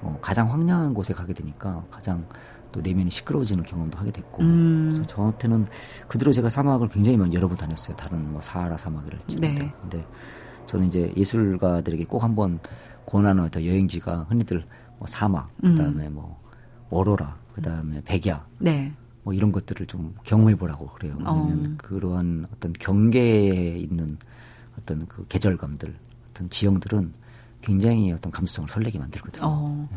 어, 0.02 0.18
가장 0.22 0.52
황량한 0.52 0.94
곳에 0.94 1.14
가게 1.14 1.34
되니까 1.34 1.84
가장 1.90 2.26
또 2.72 2.82
내면이 2.82 3.10
시끄러워지는 3.10 3.64
경험도 3.64 3.98
하게 3.98 4.12
됐고 4.12 4.44
음. 4.44 4.90
그래서 4.90 5.06
저한테는 5.08 5.68
그 6.08 6.18
뒤로 6.18 6.32
제가 6.32 6.50
사막을 6.50 6.88
굉장히 6.90 7.18
여러 7.34 7.48
번 7.48 7.58
다녔어요. 7.58 7.96
다른 7.98 8.32
뭐 8.32 8.42
사하라 8.42 8.78
사막이랄지. 8.78 9.40
네. 9.40 9.74
근데 9.82 10.06
저는 10.68 10.88
이제 10.88 11.12
예술가들에게 11.18 12.06
꼭 12.06 12.24
한번 12.24 12.60
권하는 13.06 13.44
어떤 13.44 13.66
여행지가 13.66 14.28
흔히들 14.30 14.66
뭐 14.98 15.08
사막, 15.08 15.50
그다음에 15.62 16.08
음. 16.08 16.14
뭐 16.14 16.40
오로라, 16.90 17.36
그다음에 17.56 18.02
백야, 18.06 18.46
네. 18.60 18.92
뭐 19.24 19.34
이런 19.34 19.52
것들을 19.52 19.86
좀 19.88 20.16
경험해 20.24 20.56
보라고 20.56 20.88
그래요. 20.88 21.16
왜냐면 21.18 21.74
어. 21.74 21.78
그러한 21.78 22.46
어떤 22.54 22.74
경계에 22.74 23.78
있는 23.78 24.18
어떤 24.78 25.06
그 25.08 25.26
계절감들, 25.28 25.94
어떤 26.30 26.50
지형들은 26.50 27.14
굉장히 27.62 28.12
어떤 28.12 28.32
감수성을 28.32 28.70
설레게 28.70 29.00
만들거든요. 29.00 29.44
어. 29.46 29.90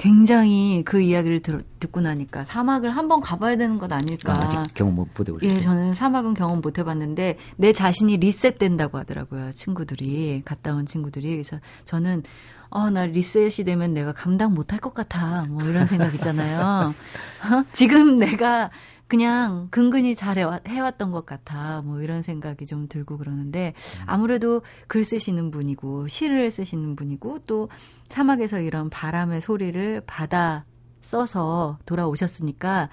네. 0.00 0.08
굉장히 0.08 0.82
그 0.86 1.00
이야기를 1.00 1.40
들, 1.40 1.62
듣고 1.78 2.00
나니까 2.00 2.44
사막을 2.44 2.90
한번 2.90 3.20
가봐야 3.20 3.56
되는 3.56 3.78
것 3.78 3.92
아닐까. 3.92 4.32
아, 4.32 4.40
아직 4.42 4.58
경험 4.74 4.96
못 4.96 5.08
해보셨어요? 5.20 5.50
예, 5.50 5.60
저는 5.60 5.92
사막은 5.92 6.32
경험 6.32 6.62
못 6.62 6.78
해봤는데 6.78 7.36
내 7.56 7.72
자신이 7.74 8.16
리셋된다고 8.16 8.96
하더라고요. 8.96 9.52
친구들이 9.52 10.40
갔다 10.44 10.74
온 10.74 10.86
친구들이 10.86 11.30
그래서 11.30 11.58
저는 11.84 12.22
어, 12.70 12.88
나 12.88 13.04
리셋이 13.04 13.64
되면 13.66 13.92
내가 13.92 14.12
감당 14.12 14.54
못할 14.54 14.80
것 14.80 14.94
같아. 14.94 15.44
뭐 15.48 15.62
이런 15.64 15.86
생각 15.86 16.14
있잖아요. 16.14 16.94
어? 17.52 17.64
지금 17.72 18.16
내가 18.16 18.70
그냥 19.10 19.66
근근히 19.70 20.14
잘 20.14 20.38
해왔던 20.38 21.10
것 21.10 21.26
같아. 21.26 21.82
뭐 21.84 22.00
이런 22.00 22.22
생각이 22.22 22.64
좀 22.64 22.86
들고 22.88 23.18
그러는데 23.18 23.74
아무래도 24.06 24.62
글 24.86 25.04
쓰시는 25.04 25.50
분이고 25.50 26.06
시를 26.08 26.50
쓰시는 26.50 26.94
분이고 26.94 27.40
또 27.40 27.68
사막에서 28.08 28.60
이런 28.60 28.88
바람의 28.88 29.40
소리를 29.40 30.02
받아 30.06 30.64
써서 31.02 31.78
돌아오셨으니까 31.86 32.88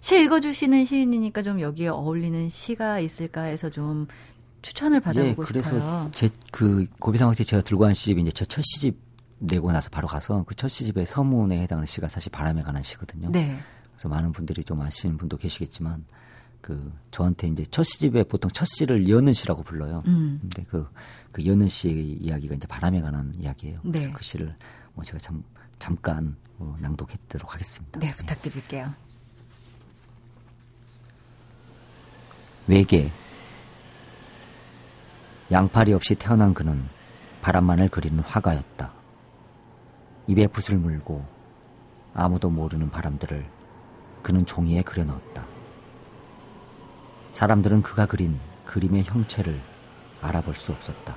시 0.00 0.22
읽어주시는 0.22 0.86
시인이니까 0.86 1.42
좀 1.42 1.60
여기에 1.60 1.88
어울리는 1.88 2.48
시가 2.48 3.00
있을까 3.00 3.42
해서 3.42 3.68
좀 3.68 4.06
추천을 4.62 5.00
받아보고 5.00 5.42
예, 5.42 5.46
그래서 5.46 5.70
싶어요. 5.70 6.08
제그 6.12 6.86
고비상학때 6.98 7.44
제가 7.44 7.62
들고 7.62 7.82
간 7.84 7.94
시집이 7.94 8.22
이제 8.22 8.30
제 8.30 8.44
첫 8.46 8.62
시집 8.62 8.96
내고 9.40 9.70
나서 9.70 9.90
바로 9.90 10.08
가서 10.08 10.44
그 10.44 10.54
첫 10.54 10.68
시집의 10.68 11.04
서문에 11.06 11.60
해당하는 11.62 11.84
시가 11.86 12.08
사실 12.08 12.32
바람에 12.32 12.62
관한 12.62 12.82
시거든요. 12.82 13.28
네. 13.30 13.58
그래서 13.98 14.08
많은 14.08 14.30
분들이 14.30 14.62
좀 14.62 14.80
아시는 14.80 15.16
분도 15.16 15.36
계시겠지만 15.36 16.04
그 16.60 16.92
저한테 17.10 17.48
이제 17.48 17.64
첫 17.68 17.82
시집에 17.82 18.22
보통 18.22 18.48
첫 18.52 18.64
시를 18.64 19.08
여는 19.08 19.32
시라고 19.32 19.64
불러요. 19.64 20.04
음. 20.06 20.38
근데 20.40 20.62
그, 20.68 20.88
그 21.32 21.44
여는 21.44 21.66
시의 21.66 22.12
이야기가 22.12 22.54
이제 22.54 22.68
바람에 22.68 23.00
관한 23.00 23.34
이야기예요. 23.34 23.80
네. 23.82 23.90
그래서 23.90 24.10
그 24.12 24.22
시를 24.22 24.54
뭐 24.94 25.02
제가 25.02 25.18
참 25.18 25.42
잠깐 25.80 26.36
뭐 26.58 26.76
낭독했도록 26.80 27.52
하겠습니다. 27.52 27.98
네, 27.98 28.14
부탁드릴게요. 28.14 28.94
외계 32.68 33.10
양팔이 35.50 35.92
없이 35.92 36.14
태어난 36.14 36.54
그는 36.54 36.88
바람만을 37.40 37.88
그리는 37.88 38.20
화가였다. 38.20 38.92
입에 40.28 40.46
붓을 40.46 40.78
물고 40.78 41.26
아무도 42.14 42.48
모르는 42.48 42.90
바람들을 42.90 43.57
그는 44.28 44.44
종이에 44.44 44.82
그려 44.82 45.04
넣었다. 45.04 45.46
사람들은 47.30 47.80
그가 47.80 48.04
그린 48.04 48.38
그림의 48.66 49.04
형체를 49.04 49.58
알아볼 50.20 50.54
수 50.54 50.70
없었다. 50.70 51.16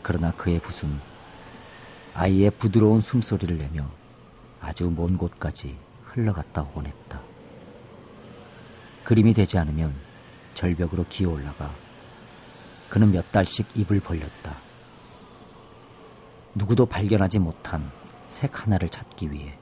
그러나 0.00 0.32
그의 0.32 0.58
붓은 0.58 0.98
아이의 2.14 2.52
부드러운 2.52 3.02
숨소리를 3.02 3.58
내며 3.58 3.90
아주 4.58 4.90
먼 4.90 5.18
곳까지 5.18 5.76
흘러갔다 6.04 6.62
오곤 6.62 6.86
했다. 6.86 7.20
그림이 9.04 9.34
되지 9.34 9.58
않으면 9.58 9.94
절벽으로 10.54 11.04
기어 11.10 11.28
올라가 11.28 11.74
그는 12.88 13.12
몇 13.12 13.30
달씩 13.32 13.76
입을 13.76 14.00
벌렸다. 14.00 14.56
누구도 16.54 16.86
발견하지 16.86 17.38
못한 17.38 17.92
색 18.28 18.62
하나를 18.62 18.88
찾기 18.88 19.30
위해 19.30 19.58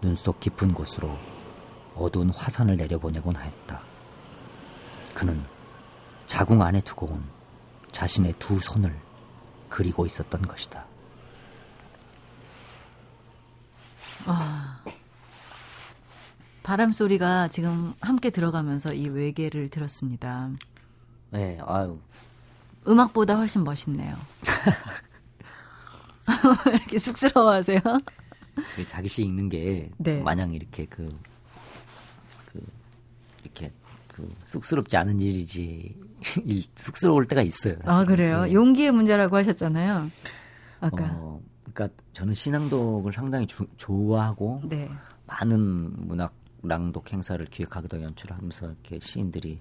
눈속 0.00 0.40
깊은 0.40 0.74
곳으로 0.74 1.16
어두운 1.94 2.30
화산을 2.30 2.76
내려보내곤 2.76 3.34
하였다. 3.34 3.82
그는 5.14 5.44
자궁 6.26 6.62
안에 6.62 6.80
두고 6.82 7.06
온 7.06 7.24
자신의 7.90 8.34
두 8.38 8.60
손을 8.60 8.96
그리고 9.68 10.06
있었던 10.06 10.42
것이다. 10.42 10.86
아, 14.26 14.80
바람 16.62 16.92
소리가 16.92 17.48
지금 17.48 17.94
함께 18.00 18.30
들어가면서 18.30 18.92
이 18.92 19.08
외계를 19.08 19.70
들었습니다. 19.70 20.50
네, 21.30 21.58
아유. 21.66 21.98
음악보다 22.86 23.36
훨씬 23.36 23.64
멋있네요. 23.64 24.16
이렇게 26.66 26.98
쑥스러워하세요? 26.98 27.80
그 28.74 28.86
자기 28.86 29.08
시 29.08 29.22
읽는 29.22 29.48
게 29.48 29.90
네. 29.98 30.22
마냥 30.22 30.52
이렇게 30.52 30.86
그, 30.86 31.08
그 32.46 32.60
이렇게 33.44 33.72
그 34.08 34.28
쑥스럽지 34.44 34.96
않은 34.96 35.20
일이지 35.20 35.96
쑥스러울 36.74 37.26
때가 37.26 37.42
있어요. 37.42 37.76
사실. 37.84 37.90
아 37.90 38.04
그래요? 38.04 38.44
네. 38.44 38.52
용기의 38.52 38.92
문제라고 38.92 39.36
하셨잖아요. 39.36 40.10
아까. 40.80 41.10
어, 41.12 41.40
그러니까 41.72 41.96
저는 42.12 42.34
신앙독을 42.34 43.12
상당히 43.12 43.46
주, 43.46 43.66
좋아하고 43.76 44.62
네. 44.64 44.88
많은 45.26 46.06
문학 46.06 46.34
낭독 46.62 47.12
행사를 47.12 47.44
기획하기도 47.46 48.02
연출하면서 48.02 48.66
이렇게 48.66 48.98
시인들이 49.00 49.60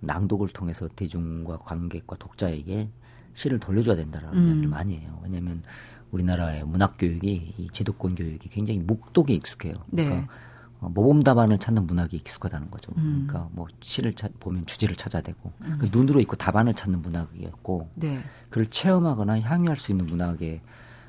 낭독을 0.00 0.48
통해서 0.48 0.88
대중과 0.88 1.58
관객과 1.58 2.16
독자에게 2.16 2.90
시를 3.34 3.58
돌려줘야 3.58 3.96
된다라는 3.96 4.38
음. 4.38 4.46
이야기를 4.46 4.68
많이 4.68 4.96
해요. 4.96 5.20
왜냐하면 5.22 5.62
우리나라의 6.10 6.64
문학 6.64 6.96
교육이 6.96 7.54
이 7.58 7.68
제도권 7.70 8.14
교육이 8.14 8.48
굉장히 8.48 8.80
묵독에 8.80 9.34
익숙해요. 9.34 9.74
네. 9.88 10.04
그러니까 10.04 10.32
어, 10.80 10.88
모범 10.88 11.22
답안을 11.22 11.58
찾는 11.58 11.86
문학이 11.86 12.16
익숙하다는 12.16 12.70
거죠. 12.70 12.92
음. 12.96 13.26
그러니까 13.26 13.48
뭐 13.52 13.66
시를 13.80 14.14
차, 14.14 14.28
보면 14.40 14.66
주제를 14.66 14.96
찾아야 14.96 15.22
되고 15.22 15.52
음. 15.62 15.76
그 15.78 15.88
눈으로 15.90 16.20
읽고 16.20 16.36
답안을 16.36 16.74
찾는 16.74 17.02
문학이었고 17.02 17.90
네. 17.96 18.22
그걸 18.48 18.66
체험하거나 18.66 19.40
향유할 19.40 19.76
수 19.76 19.92
있는 19.92 20.06
문학의 20.06 20.60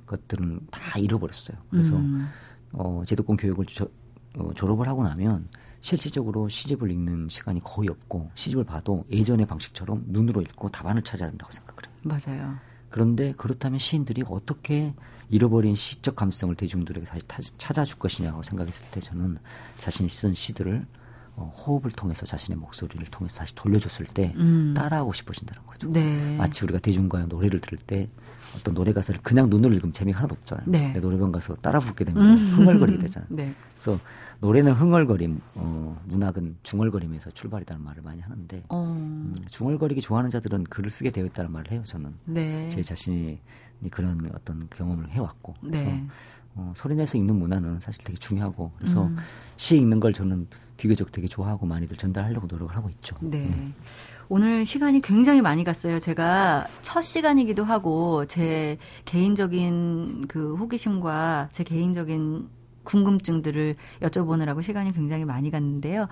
것들은 0.06 0.62
다 0.72 1.00
잃어버렸어요. 1.00 1.58
그래서 1.70 1.96
음. 1.96 2.28
어, 2.74 3.04
제도권 3.06 3.38
교육을 3.38 3.66
저, 3.68 3.88
어, 4.38 4.52
졸업을 4.54 4.88
하고 4.88 5.04
나면 5.04 5.48
실질적으로 5.82 6.50
시집을 6.50 6.90
읽는 6.92 7.30
시간이 7.30 7.62
거의 7.64 7.90
없고 7.90 8.32
시집을 8.34 8.64
봐도 8.64 9.04
예전의 9.12 9.46
방식처럼 9.46 10.06
눈으로 10.08 10.42
읽고 10.42 10.70
답안을 10.70 11.04
찾아야 11.04 11.30
된다고 11.30 11.52
생각을 11.52 11.86
해요. 11.86 11.95
맞아요. 12.06 12.56
그런데 12.90 13.34
그렇다면 13.36 13.80
시인들이 13.80 14.24
어떻게 14.28 14.94
잃어버린 15.30 15.76
시적 15.76 16.16
감성을 16.16 16.54
대중들에게 16.56 17.06
다시 17.28 17.52
찾아줄 17.58 17.98
것이냐고 17.98 18.44
생각했을 18.44 18.86
때 18.92 19.00
저는 19.00 19.38
자신이 19.80 20.08
쓴 20.08 20.34
시들을 20.34 20.86
어, 21.36 21.54
호흡을 21.58 21.92
통해서 21.92 22.26
자신의 22.26 22.58
목소리를 22.60 23.06
통해서 23.08 23.40
다시 23.40 23.54
돌려줬을 23.56 24.06
때 24.06 24.34
음. 24.38 24.74
따라하고 24.78 25.12
싶어진다는 25.12 25.66
거죠. 25.66 25.90
네. 25.90 26.38
마치 26.38 26.64
우리가 26.64 26.80
대중가요 26.80 27.26
노래를 27.26 27.60
들을 27.60 27.78
때 27.78 28.10
어떤 28.56 28.74
노래 28.74 28.94
가사를 28.94 29.20
그냥 29.22 29.50
눈으로 29.50 29.74
읽으면 29.74 29.94
재미가 29.94 30.20
하나도 30.20 30.36
없잖아요. 30.36 30.66
네. 30.68 30.94
노래방 30.94 31.32
가서 31.32 31.56
따라 31.56 31.80
부르게 31.80 32.06
되면 32.06 32.24
음. 32.24 32.36
흥얼거리게 32.36 33.00
되잖아요. 33.06 33.28
네. 33.30 33.54
그래서 33.74 34.00
노래는 34.40 34.74
흥얼거림, 34.74 35.42
어, 35.56 36.02
문학은 36.06 36.58
중얼거림에서 36.64 37.32
출발이라는 37.32 37.84
말을 37.84 38.04
많이 38.04 38.22
하는데 38.22 38.64
어. 38.70 38.84
음, 38.84 39.36
중얼거리기 39.50 40.02
좋아하는 40.02 40.30
자들은 40.30 40.66
글을 40.66 40.90
쓰게 40.90 41.12
되어 41.12 41.26
있다는 41.26 41.52
말을 41.52 41.72
해요. 41.72 41.84
저는 41.86 42.14
네. 42.26 42.70
제 42.70 42.82
자신이 42.82 43.40
그런 43.92 44.30
어떤 44.34 44.68
경험을 44.70 45.10
해왔고 45.12 45.54
그래서 45.62 45.84
네. 45.84 46.06
어, 46.56 46.74
소리내서 46.76 47.18
읽는 47.18 47.36
문화는 47.36 47.80
사실 47.82 48.04
되게 48.04 48.18
중요하고 48.18 48.72
그래서 48.78 49.06
음. 49.06 49.18
시 49.58 49.78
읽는 49.78 50.00
걸 50.00 50.14
저는 50.14 50.48
비교적 50.78 51.12
되게 51.12 51.28
좋아하고 51.28 51.66
많이들 51.66 51.98
전달하려고 51.98 52.48
노력을 52.48 52.76
하고 52.76 52.90
있죠. 52.90 53.16
네. 53.22 53.40
음. 53.40 53.74
오늘 54.28 54.66
시간이 54.66 55.02
굉장히 55.02 55.42
많이 55.42 55.64
갔어요. 55.64 56.00
제가 56.00 56.68
첫 56.82 57.02
시간이기도 57.02 57.64
하고 57.64 58.26
제 58.26 58.78
개인적인 59.06 60.26
그 60.28 60.56
호기심과 60.56 61.50
제 61.52 61.64
개인적인 61.64 62.50
궁금증들을 62.84 63.76
여쭤보느라고 64.02 64.62
시간이 64.62 64.94
굉장히 64.94 65.26
많이 65.26 65.52
갔는데요. 65.52 66.08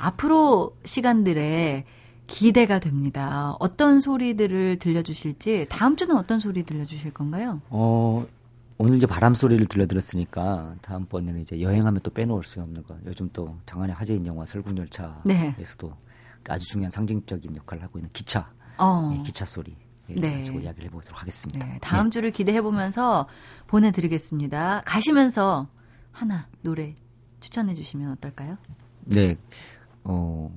앞으로 0.00 0.74
시간들에 0.84 1.84
기대가 2.26 2.78
됩니다. 2.78 3.56
어떤 3.58 4.00
소리들을 4.00 4.78
들려주실지 4.78 5.66
다음 5.70 5.96
주는 5.96 6.14
어떤 6.16 6.38
소리 6.38 6.62
들려주실 6.62 7.14
건가요? 7.14 7.60
어 7.70 8.26
오늘 8.80 8.96
이제 8.96 9.06
바람 9.06 9.34
소리를 9.34 9.66
들려드렸으니까 9.66 10.76
다음번에는 10.82 11.40
이제 11.40 11.60
여행하면 11.60 12.00
또 12.02 12.10
빼놓을 12.12 12.44
수 12.44 12.62
없는 12.62 12.84
거. 12.84 12.96
요즘 13.06 13.28
또 13.32 13.58
장안의 13.66 13.94
화제인 13.94 14.24
영화 14.24 14.46
설국열차에서도 14.46 15.24
네. 15.26 15.94
아주 16.48 16.66
중요한 16.68 16.90
상징적인 16.92 17.56
역할을 17.56 17.82
하고 17.82 17.98
있는 17.98 18.08
기차, 18.12 18.52
어. 18.76 19.10
네, 19.12 19.22
기차 19.24 19.44
소리. 19.44 19.76
네. 20.08 20.38
가지고 20.38 20.60
이야기를 20.60 20.86
해보도록 20.88 21.20
하겠습니다. 21.20 21.66
네, 21.66 21.78
다음 21.82 22.04
네. 22.04 22.10
주를 22.10 22.30
기대해 22.30 22.62
보면서 22.62 23.28
보내드리겠습니다. 23.66 24.82
가시면서 24.86 25.68
하나 26.12 26.48
노래 26.62 26.96
추천해 27.40 27.74
주시면 27.74 28.12
어떨까요? 28.12 28.56
네, 29.04 29.36
어 30.04 30.50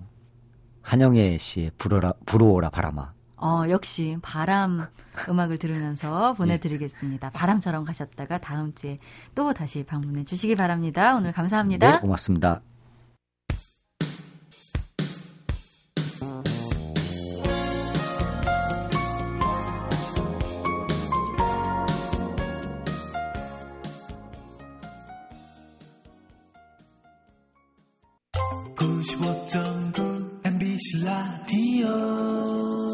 한영애 0.84 1.38
씨의 1.38 1.71
불어라 1.77 2.13
불어오라 2.25 2.69
바람아. 2.69 3.13
어, 3.41 3.63
역시 3.69 4.17
바람 4.21 4.88
음악을 5.27 5.58
들으면서 5.58 6.34
보내드리겠습니다. 6.34 7.32
바람처럼 7.32 7.86
가셨다가 7.86 8.38
다음 8.38 8.73
주에 8.73 8.97
또 9.36 9.54
다시 9.54 9.84
방문해 9.84 10.23
주시기 10.23 10.56
바랍니다. 10.56 11.15
오늘 11.15 11.32
감사합니다. 11.32 11.91
네, 11.91 11.99
고맙습니다. 11.99 12.62
MBC 30.43 31.04
라디오 31.04 32.90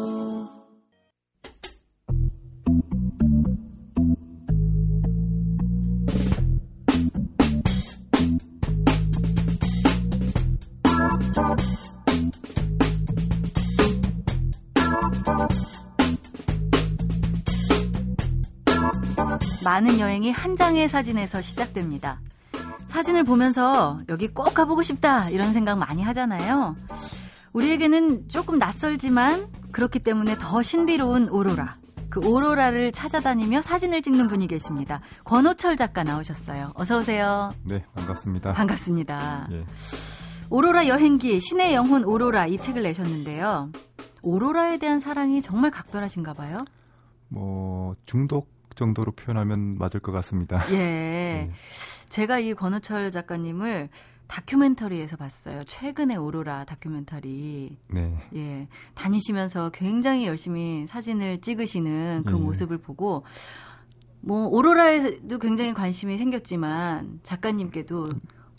많은 19.78 20.00
여행이 20.00 20.32
한 20.32 20.56
장의 20.56 20.88
사진에서 20.88 21.40
시작됩니다. 21.40 22.20
사진을 22.88 23.22
보면서 23.22 23.98
여기 24.08 24.26
꼭 24.26 24.52
가보고 24.52 24.82
싶다 24.82 25.30
이런 25.30 25.52
생각 25.52 25.78
많이 25.78 26.02
하잖아요. 26.02 26.74
우리에게는 27.52 28.28
조금 28.28 28.58
낯설지만 28.58 29.46
그렇기 29.70 30.00
때문에 30.00 30.34
더 30.40 30.62
신비로운 30.62 31.28
오로라. 31.28 31.76
그 32.10 32.18
오로라를 32.26 32.90
찾아다니며 32.90 33.62
사진을 33.62 34.02
찍는 34.02 34.26
분이 34.26 34.48
계십니다. 34.48 35.00
권호철 35.22 35.76
작가 35.76 36.02
나오셨어요. 36.02 36.72
어서 36.74 36.98
오세요. 36.98 37.50
네, 37.62 37.84
반갑습니다. 37.94 38.54
반갑습니다. 38.54 39.48
예. 39.52 39.64
오로라 40.50 40.88
여행기 40.88 41.38
신의 41.38 41.74
영혼 41.74 42.02
오로라 42.04 42.46
이 42.46 42.58
책을 42.58 42.82
내셨는데요. 42.82 43.70
오로라에 44.22 44.78
대한 44.78 44.98
사랑이 44.98 45.40
정말 45.40 45.70
각별하신가 45.70 46.32
봐요. 46.32 46.56
뭐 47.28 47.94
중독 48.06 48.57
정도로 48.78 49.12
표현하면 49.12 49.74
맞을 49.78 50.00
것 50.00 50.12
같습니다. 50.12 50.64
예. 50.72 50.76
네. 50.76 51.50
제가 52.08 52.38
이 52.38 52.54
권호철 52.54 53.10
작가님을 53.10 53.90
다큐멘터리에서 54.28 55.16
봤어요. 55.16 55.62
최근에 55.64 56.16
오로라 56.16 56.64
다큐멘터리. 56.64 57.76
네. 57.88 58.18
예. 58.36 58.68
다니시면서 58.94 59.70
굉장히 59.70 60.26
열심히 60.26 60.86
사진을 60.86 61.40
찍으시는 61.40 62.24
그 62.24 62.32
예. 62.32 62.36
모습을 62.36 62.78
보고 62.78 63.24
뭐 64.20 64.46
오로라에도 64.46 65.38
굉장히 65.38 65.72
관심이 65.74 66.18
생겼지만 66.18 67.20
작가님께도 67.22 68.06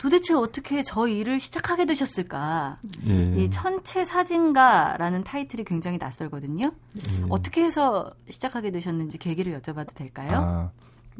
도대체 0.00 0.32
어떻게 0.32 0.82
저 0.82 1.06
일을 1.06 1.40
시작하게 1.40 1.84
되셨을까? 1.84 2.78
예. 3.06 3.34
이 3.36 3.50
천체 3.50 4.04
사진가라는 4.04 5.24
타이틀이 5.24 5.64
굉장히 5.64 5.98
낯설거든요. 5.98 6.64
예. 6.66 7.26
어떻게 7.28 7.62
해서 7.62 8.10
시작하게 8.30 8.70
되셨는지 8.70 9.18
계기를 9.18 9.60
여쭤봐도 9.60 9.94
될까요? 9.94 10.32
아, 10.32 10.70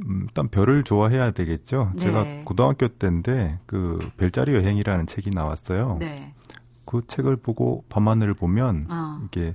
음, 0.07 0.23
일단 0.25 0.49
별을 0.49 0.83
좋아해야 0.85 1.33
되겠죠. 1.33 1.93
네. 1.97 2.01
제가 2.01 2.25
고등학교 2.45 2.89
때인데 2.89 3.59
그 3.67 3.99
별자리 4.17 4.55
여행이라는 4.55 5.07
책이 5.07 5.29
나왔어요. 5.29 5.99
네. 6.01 6.33
그 6.87 7.03
책을 7.07 7.37
보고 7.37 7.85
밤하늘을 7.91 8.33
보면 8.33 8.87
어. 8.89 9.21
이게 9.27 9.55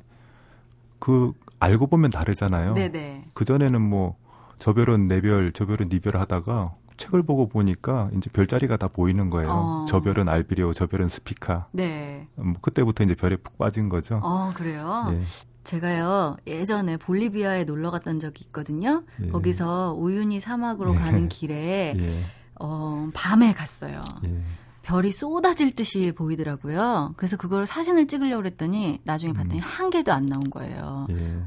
그 0.99 1.33
알고 1.59 1.87
보면 1.87 2.11
다르잖아요. 2.11 2.75
네네. 2.75 3.29
그 3.33 3.43
전에는 3.43 3.81
뭐 3.81 4.15
저 4.59 4.73
별은 4.73 5.05
내 5.05 5.21
별, 5.21 5.51
저 5.53 5.65
별은 5.65 5.89
네별 5.89 6.17
하다가 6.19 6.73
책을 6.97 7.23
보고 7.23 7.47
보니까 7.47 8.09
이제 8.15 8.29
별자리가 8.31 8.77
다 8.77 8.87
보이는 8.87 9.29
거예요. 9.29 9.49
어. 9.51 9.85
저 9.87 10.01
별은 10.01 10.29
알비리오, 10.29 10.73
저 10.73 10.87
별은 10.87 11.09
스피카. 11.09 11.67
네. 11.71 12.27
뭐 12.35 12.53
그때부터 12.61 13.03
이제 13.03 13.15
별에 13.15 13.35
푹 13.35 13.57
빠진 13.57 13.89
거죠. 13.89 14.19
어, 14.23 14.51
그래요? 14.55 15.07
예. 15.11 15.21
제가요 15.63 16.37
예전에 16.45 16.97
볼리비아에 16.97 17.63
놀러 17.63 17.89
갔던 17.91 18.19
적이 18.19 18.45
있거든요. 18.45 19.03
예. 19.21 19.29
거기서 19.29 19.95
우유니 19.97 20.39
사막으로 20.39 20.93
예. 20.93 20.97
가는 20.99 21.27
길에 21.29 21.95
예. 21.97 22.13
어, 22.59 23.09
밤에 23.13 23.53
갔어요. 23.53 23.99
예. 24.25 24.41
별이 24.83 25.11
쏟아질 25.11 25.73
듯이 25.73 26.11
보이더라고요. 26.15 27.15
그래서 27.17 27.37
그걸 27.37 27.65
사진을 27.65 28.07
찍으려고 28.07 28.43
그랬더니 28.43 29.01
나중에 29.03 29.33
음. 29.33 29.35
봤더니 29.35 29.57
음. 29.57 29.61
한 29.61 29.89
개도 29.89 30.13
안 30.13 30.27
나온 30.27 30.43
거예요. 30.51 31.07
예. 31.09 31.39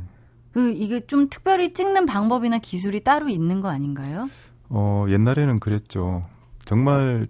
그 0.52 0.72
이게 0.72 1.06
좀 1.06 1.28
특별히 1.28 1.72
찍는 1.72 2.04
방법이나 2.06 2.58
기술이 2.58 3.04
따로 3.04 3.28
있는 3.28 3.60
거 3.60 3.68
아닌가요? 3.68 4.28
어, 4.70 5.06
옛날에는 5.08 5.60
그랬죠. 5.60 6.24
정말 6.64 7.28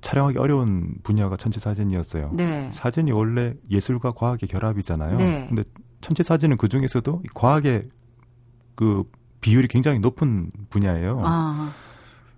촬영하기 0.00 0.38
어려운 0.38 0.94
분야가 1.02 1.36
천체 1.36 1.60
사진이었어요. 1.60 2.30
네. 2.34 2.70
사진이 2.72 3.12
원래 3.12 3.54
예술과 3.70 4.12
과학의 4.12 4.48
결합이잖아요. 4.48 5.16
네. 5.16 5.46
근데 5.48 5.64
천체 6.00 6.22
사진은 6.22 6.56
그 6.56 6.68
중에서도 6.68 7.22
과학의 7.34 7.88
그 8.74 9.04
비율이 9.40 9.68
굉장히 9.68 9.98
높은 9.98 10.50
분야예요. 10.70 11.20
아. 11.24 11.72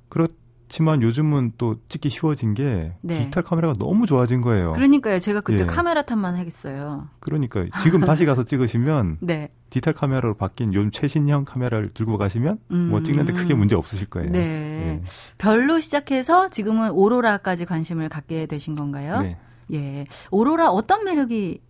그렇 0.09 0.27
지만 0.71 1.03
요즘은 1.03 1.55
또 1.59 1.75
찍기 1.89 2.09
쉬워진 2.11 2.55
게 2.55 2.95
네. 3.03 3.15
디지털 3.15 3.43
카메라가 3.43 3.75
너무 3.77 4.07
좋아진 4.07 4.41
거예요. 4.41 4.73
그러니까요. 4.73 5.19
제가 5.19 5.41
그때 5.41 5.65
예. 5.65 5.67
카메라 5.67 6.03
탑만 6.03 6.37
하겠어요. 6.37 7.09
그러니까 7.19 7.67
지금 7.83 8.01
다시 8.01 8.25
가서 8.25 8.45
찍으시면 8.45 9.19
네. 9.21 9.51
디지털 9.69 9.95
카메라로 9.95 10.35
바뀐 10.35 10.73
요즘 10.73 10.93
최신형 10.93 11.45
카메라를 11.45 11.91
들고 11.91 12.19
가시면 12.19 12.61
뭐 12.69 12.79
음. 12.79 12.89
뭐 12.89 13.03
찍는데 13.03 13.33
크게 13.33 13.55
문제 13.55 13.75
없으실 13.75 14.09
거예요. 14.09 14.31
네. 14.31 14.39
예. 14.39 15.03
별로 15.39 15.81
시작해서 15.81 16.49
지금은 16.51 16.93
오로라까지 16.93 17.67
관심을 17.67 18.09
갖게 18.09 18.47
되신 18.47 18.77
건가요? 18.77 19.23
네. 19.23 19.37
예. 19.73 20.07
오로라 20.31 20.69
어떤 20.69 21.05
매력이 21.05 21.61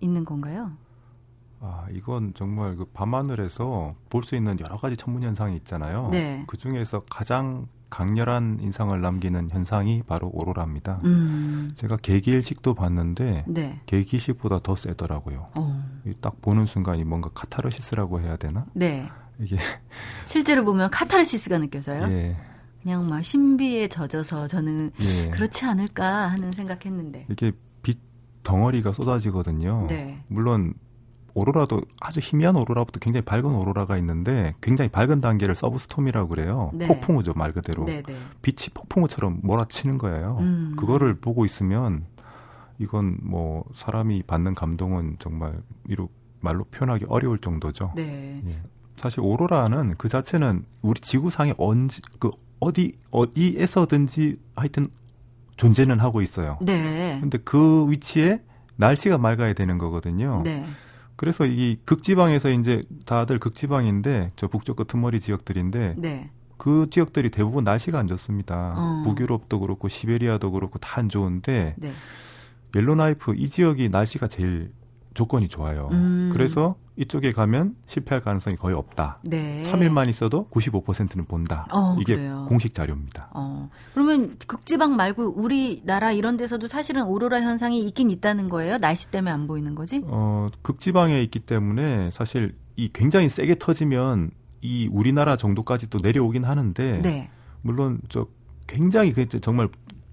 있는 0.00 0.24
건가요? 0.24 0.72
아, 1.60 1.84
이건 1.90 2.32
정말 2.34 2.76
그 2.76 2.86
밤하늘에서 2.94 3.94
볼 4.08 4.22
수 4.24 4.36
있는 4.36 4.58
여러 4.60 4.78
가지 4.78 4.96
천문 4.96 5.22
현상이 5.22 5.54
있잖아요. 5.56 6.08
네. 6.10 6.44
그 6.46 6.56
중에서 6.56 7.02
가장 7.10 7.66
강렬한 7.90 8.58
인상을 8.60 9.00
남기는 9.00 9.50
현상이 9.50 10.02
바로 10.06 10.30
오로라입니다. 10.32 11.00
음. 11.04 11.70
제가 11.74 11.96
개기일식도 11.96 12.74
봤는데 12.74 13.44
네. 13.46 13.80
개기일식보다 13.86 14.60
더 14.62 14.76
세더라고요. 14.76 15.48
어. 15.56 15.84
딱 16.20 16.40
보는 16.42 16.66
순간 16.66 16.98
이 16.98 17.04
뭔가 17.04 17.30
카타르시스라고 17.30 18.20
해야 18.20 18.36
되나? 18.36 18.66
네. 18.74 19.08
이게 19.40 19.56
실제로 20.26 20.64
보면 20.64 20.90
카타르시스가 20.90 21.58
느껴져요. 21.58 22.04
예. 22.12 22.36
그냥 22.82 23.06
막 23.08 23.22
신비에 23.22 23.88
젖어서 23.88 24.46
저는 24.46 24.90
예. 25.00 25.30
그렇지 25.30 25.64
않을까 25.64 26.28
하는 26.30 26.52
생각했는데 26.52 27.26
이게 27.30 27.52
빛 27.82 27.98
덩어리가 28.42 28.92
쏟아지거든요. 28.92 29.86
네. 29.88 30.22
물론 30.28 30.74
오로라도 31.34 31.80
아주 32.00 32.20
희미한 32.20 32.56
오로라부터 32.56 33.00
굉장히 33.00 33.24
밝은 33.24 33.44
오로라가 33.44 33.96
있는데 33.98 34.54
굉장히 34.60 34.88
밝은 34.88 35.20
단계를 35.20 35.54
서브스톰이라고 35.54 36.28
그래요. 36.28 36.70
네. 36.74 36.86
폭풍우죠 36.86 37.34
말 37.34 37.52
그대로. 37.52 37.84
네, 37.84 38.02
네. 38.02 38.16
빛이 38.42 38.70
폭풍우처럼 38.74 39.40
몰아치는 39.42 39.98
거예요. 39.98 40.38
음. 40.40 40.74
그거를 40.76 41.14
보고 41.14 41.44
있으면 41.44 42.04
이건 42.78 43.18
뭐 43.22 43.64
사람이 43.74 44.22
받는 44.22 44.54
감동은 44.54 45.16
정말 45.18 45.60
이루 45.88 46.08
말로 46.40 46.64
표현하기 46.64 47.06
어려울 47.08 47.38
정도죠. 47.38 47.92
네. 47.96 48.42
예. 48.46 48.62
사실 48.96 49.20
오로라는 49.20 49.94
그 49.96 50.08
자체는 50.08 50.64
우리 50.82 51.00
지구상에 51.00 51.54
언제 51.56 52.00
그 52.18 52.30
어디 52.60 52.92
어디에서든지 53.10 54.36
하여튼 54.56 54.86
존재는 55.56 56.00
하고 56.00 56.22
있어요. 56.22 56.58
네. 56.60 57.18
근데 57.20 57.38
그 57.38 57.88
위치에 57.90 58.40
날씨가 58.76 59.18
맑아야 59.18 59.54
되는 59.54 59.78
거거든요. 59.78 60.42
네. 60.44 60.64
그래서 61.18 61.44
이 61.46 61.76
극지방에서 61.84 62.48
이제 62.50 62.80
다들 63.04 63.40
극지방인데 63.40 64.30
저 64.36 64.46
북쪽 64.46 64.76
끝머리 64.86 65.18
지역들인데 65.18 65.96
네. 65.98 66.30
그 66.56 66.86
지역들이 66.90 67.30
대부분 67.30 67.64
날씨가 67.64 67.98
안 67.98 68.06
좋습니다. 68.06 68.74
어. 68.76 69.02
북유럽도 69.04 69.58
그렇고 69.60 69.88
시베리아도 69.88 70.52
그렇고 70.52 70.78
다 70.78 71.00
안 71.00 71.08
좋은데 71.08 71.74
네. 71.76 71.92
옐로나이프 72.74 73.34
이 73.36 73.48
지역이 73.48 73.88
날씨가 73.88 74.28
제일 74.28 74.70
조건이 75.18 75.48
좋아요. 75.48 75.88
음. 75.90 76.30
그래서 76.32 76.76
이쪽에 76.94 77.32
가면 77.32 77.74
실패할 77.86 78.22
가능성이 78.22 78.54
거의 78.54 78.76
없다. 78.76 79.18
네. 79.24 79.64
3일만 79.66 80.08
있어도 80.10 80.48
95%는 80.52 81.24
본다. 81.24 81.66
어, 81.72 81.96
이게 82.00 82.14
그래요. 82.14 82.46
공식 82.48 82.72
자료입니다. 82.72 83.30
어. 83.34 83.68
그러면 83.94 84.36
극지방 84.46 84.94
말고 84.94 85.32
우리나라 85.34 86.12
이런 86.12 86.36
데서도 86.36 86.68
사실은 86.68 87.02
오로라 87.02 87.40
현상이 87.40 87.80
있긴 87.80 88.10
있다는 88.10 88.48
거예요? 88.48 88.78
날씨 88.78 89.10
때문에 89.10 89.32
안 89.32 89.48
보이는 89.48 89.74
거지? 89.74 90.02
어, 90.04 90.46
극지방에 90.62 91.20
있기 91.24 91.40
때문에 91.40 92.12
사실 92.12 92.54
이 92.76 92.88
굉장히 92.92 93.28
세게 93.28 93.56
터지면 93.58 94.30
이 94.60 94.88
우리나라 94.92 95.36
정도까지 95.36 95.90
또 95.90 95.98
내려오긴 96.00 96.44
하는데 96.44 97.02
네. 97.02 97.28
물론 97.62 98.00
저 98.08 98.24
굉장히 98.68 99.12
그 99.12 99.26
정말 99.26 99.68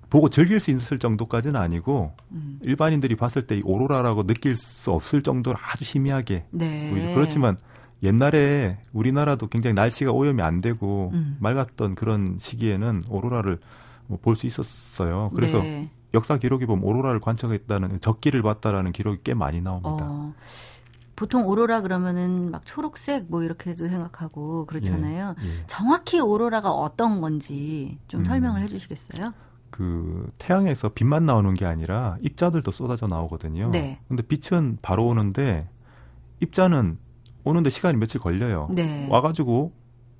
보고 0.10 0.30
즐길 0.30 0.60
수 0.60 0.72
있을 0.72 1.00
정도까지는 1.00 1.60
아니고 1.60 2.13
음. 2.32 2.60
일반인들이 2.63 3.15
봤을 3.15 3.41
때 3.48 3.56
이 3.56 3.62
오로라라고 3.63 4.24
느낄 4.24 4.56
수 4.56 4.91
없을 4.91 5.22
정도로 5.22 5.56
아주 5.62 5.84
희미하게 5.84 6.46
네. 6.52 6.89
보이죠. 6.89 7.13
그렇지만 7.13 7.58
옛날에 8.04 8.78
우리나라도 8.94 9.48
굉장히 9.48 9.74
날씨가 9.74 10.12
오염이 10.12 10.41
안 10.41 10.62
되고 10.62 11.12
음. 11.13 11.38
맑았던 11.39 11.96
그런 11.96 12.38
시기에는 12.39 13.04
오로라를 13.10 13.60
뭐 14.08 14.20
볼수 14.22 14.46
있었어요. 14.46 15.32
그래서 15.36 15.62
네. 15.62 15.89
역사 16.13 16.38
기록에 16.38 16.65
보면 16.65 16.84
오로라를 16.84 17.20
관측했다는 17.20 18.00
적기를 18.02 18.41
봤다라는 18.41 18.91
기록이 18.91 19.20
꽤 19.24 19.34
많이 19.34 19.62
나옵니다. 19.62 19.98
어. 20.02 20.34
보통 21.15 21.46
오로라 21.46 21.82
그러면은 21.82 22.52
막 22.52 22.65
초록색 22.65 23.28
뭐 23.30 23.41
이렇게도 23.41 23.88
생각하고 23.88 24.65
그렇잖아요. 24.65 25.36
예, 25.41 25.46
예. 25.48 25.52
정확히 25.65 26.20
오로라가 26.20 26.72
어떤 26.72 27.22
건지 27.22 27.98
좀 28.10 28.22
음. 28.22 28.26
설명을 28.26 28.62
해주시겠어요? 28.63 29.34
그 29.76 30.32
태양에서 30.38 30.88
빛만 30.88 31.26
나오는 31.26 31.54
게 31.54 31.66
아니라 31.66 32.16
입자들도 32.22 32.72
쏟아져 32.72 33.08
나오거든요. 33.08 33.72
네. 33.72 34.00
근데 34.08 34.24
빛은 34.24 34.78
바로 34.82 35.06
오는데 35.06 35.68
입자는 36.40 36.98
오는데 37.44 37.70
시간이 37.70 37.98
며칠 37.98 38.22
걸려요. 38.22 38.70
네. 38.72 39.06
와가지고 39.10 39.74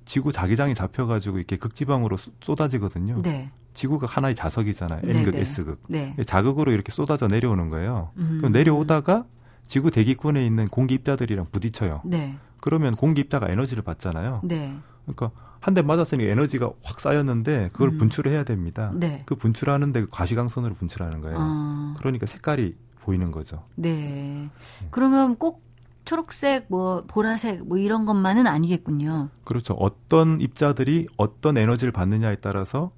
지구 0.04 0.30
자기장이 0.30 0.74
잡혀가지고 0.74 1.38
이렇게 1.38 1.56
극지방으로 1.56 2.18
쏟아지거든요. 2.42 3.22
네. 3.22 3.50
지구가 3.72 4.06
하나의 4.06 4.34
자석이잖아요. 4.34 5.00
네, 5.04 5.20
N극, 5.20 5.30
네. 5.34 5.40
S극. 5.40 5.82
네. 5.88 6.14
자극으로 6.26 6.72
이렇게 6.72 6.92
쏟아져 6.92 7.26
내려오는 7.26 7.70
거예요. 7.70 8.10
음. 8.18 8.36
그럼 8.40 8.52
내려오다가 8.52 9.24
지구 9.66 9.90
대기권에 9.90 10.44
있는 10.44 10.68
공기 10.68 10.92
입자들이랑 10.92 11.46
부딪혀요. 11.50 12.02
네. 12.04 12.36
그러면 12.60 12.94
공기 12.94 13.22
입자가 13.22 13.48
에너지를 13.48 13.82
받잖아요. 13.82 14.42
네. 14.44 14.76
그러니까 15.06 15.30
한 15.66 15.74
대 15.74 15.82
맞았으니 15.82 16.24
에너지가 16.24 16.70
확 16.84 17.00
쌓였는데 17.00 17.70
그걸 17.72 17.88
음. 17.88 17.98
분출을 17.98 18.30
해야 18.30 18.44
됩니다. 18.44 18.92
네. 18.94 19.24
그 19.26 19.34
분출하는데 19.34 20.00
그 20.02 20.06
과시광선으로 20.12 20.74
분출하는 20.76 21.20
거예요. 21.22 21.36
아. 21.40 21.94
그러니까 21.98 22.26
색깔이 22.26 22.76
보이는 23.00 23.32
거죠. 23.32 23.64
네. 23.74 23.92
네. 23.92 24.50
그러면 24.92 25.34
꼭 25.34 25.64
초록색, 26.04 26.66
뭐 26.68 27.02
보라색, 27.08 27.66
뭐 27.66 27.78
이런 27.78 28.04
것만은 28.04 28.46
아니겠군요. 28.46 29.30
그렇죠. 29.42 29.74
어떤 29.74 30.40
입자들이 30.40 31.06
어떤 31.16 31.58
에너지를 31.58 31.90
받느냐에 31.92 32.36
따라서 32.36 32.92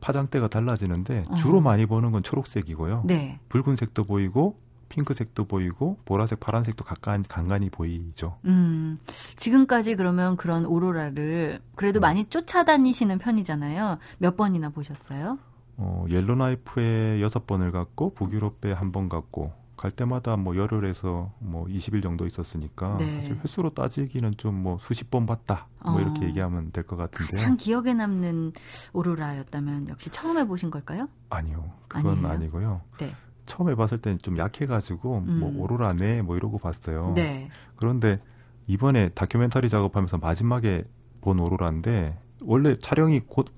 파장대가 0.00 0.48
달라지는데 0.48 1.24
어. 1.28 1.34
주로 1.34 1.60
많이 1.60 1.84
보는 1.84 2.10
건 2.10 2.22
초록색이고요. 2.22 3.02
네. 3.04 3.38
붉은색도 3.50 4.04
보이고 4.04 4.58
핑크색도 4.88 5.46
보이고 5.46 5.98
보라색, 6.04 6.40
파란색도 6.40 6.84
간간, 6.84 7.24
간간히 7.28 7.70
보이죠. 7.70 8.38
음, 8.44 8.98
지금까지 9.36 9.94
그러면 9.96 10.36
그런 10.36 10.64
오로라를 10.66 11.60
그래도 11.74 12.00
음. 12.00 12.02
많이 12.02 12.24
쫓아다니시는 12.26 13.18
편이잖아요. 13.18 13.98
몇 14.18 14.36
번이나 14.36 14.68
보셨어요? 14.70 15.38
어, 15.76 16.04
옐로나이프에 16.08 17.20
여섯 17.20 17.46
번을 17.46 17.72
갔고 17.72 18.14
북유럽에 18.14 18.72
한 18.72 18.92
번 18.92 19.08
갔고 19.08 19.52
갈 19.76 19.90
때마다 19.90 20.36
뭐 20.36 20.54
열흘에서 20.56 21.32
뭐 21.40 21.66
20일 21.66 22.00
정도 22.00 22.26
있었으니까 22.26 22.96
네. 22.96 23.16
사실 23.20 23.36
횟수로 23.42 23.70
따지기는 23.70 24.34
좀 24.36 24.54
뭐 24.62 24.78
수십 24.82 25.10
번 25.10 25.26
봤다 25.26 25.66
뭐 25.84 25.96
어. 25.96 26.00
이렇게 26.00 26.26
얘기하면 26.26 26.70
될 26.70 26.84
것 26.86 26.94
같은데요. 26.96 27.42
가장 27.42 27.56
기억에 27.56 27.92
남는 27.92 28.52
오로라였다면 28.92 29.88
역시 29.88 30.10
처음에 30.10 30.44
보신 30.44 30.70
걸까요? 30.70 31.08
아니요, 31.28 31.72
그건 31.88 32.18
아니에요? 32.18 32.28
아니고요. 32.32 32.80
네. 32.98 33.12
처음에 33.46 33.74
봤을 33.74 33.98
때는 33.98 34.18
좀 34.18 34.38
약해가지고 34.38 35.08
뭐 35.08 35.18
음. 35.20 35.40
뭐 35.40 35.62
오로라네 35.62 36.22
뭐 36.22 36.36
이러고 36.36 36.58
봤어요. 36.58 37.12
네. 37.14 37.48
그런데 37.76 38.20
이번에 38.66 39.10
다큐멘터리 39.10 39.68
작업하면서 39.68 40.18
마지막에 40.18 40.84
본 41.20 41.40
오로라인데 41.40 42.18
원래 42.42 42.76
촬영이 42.78 43.20
곧 43.26 43.48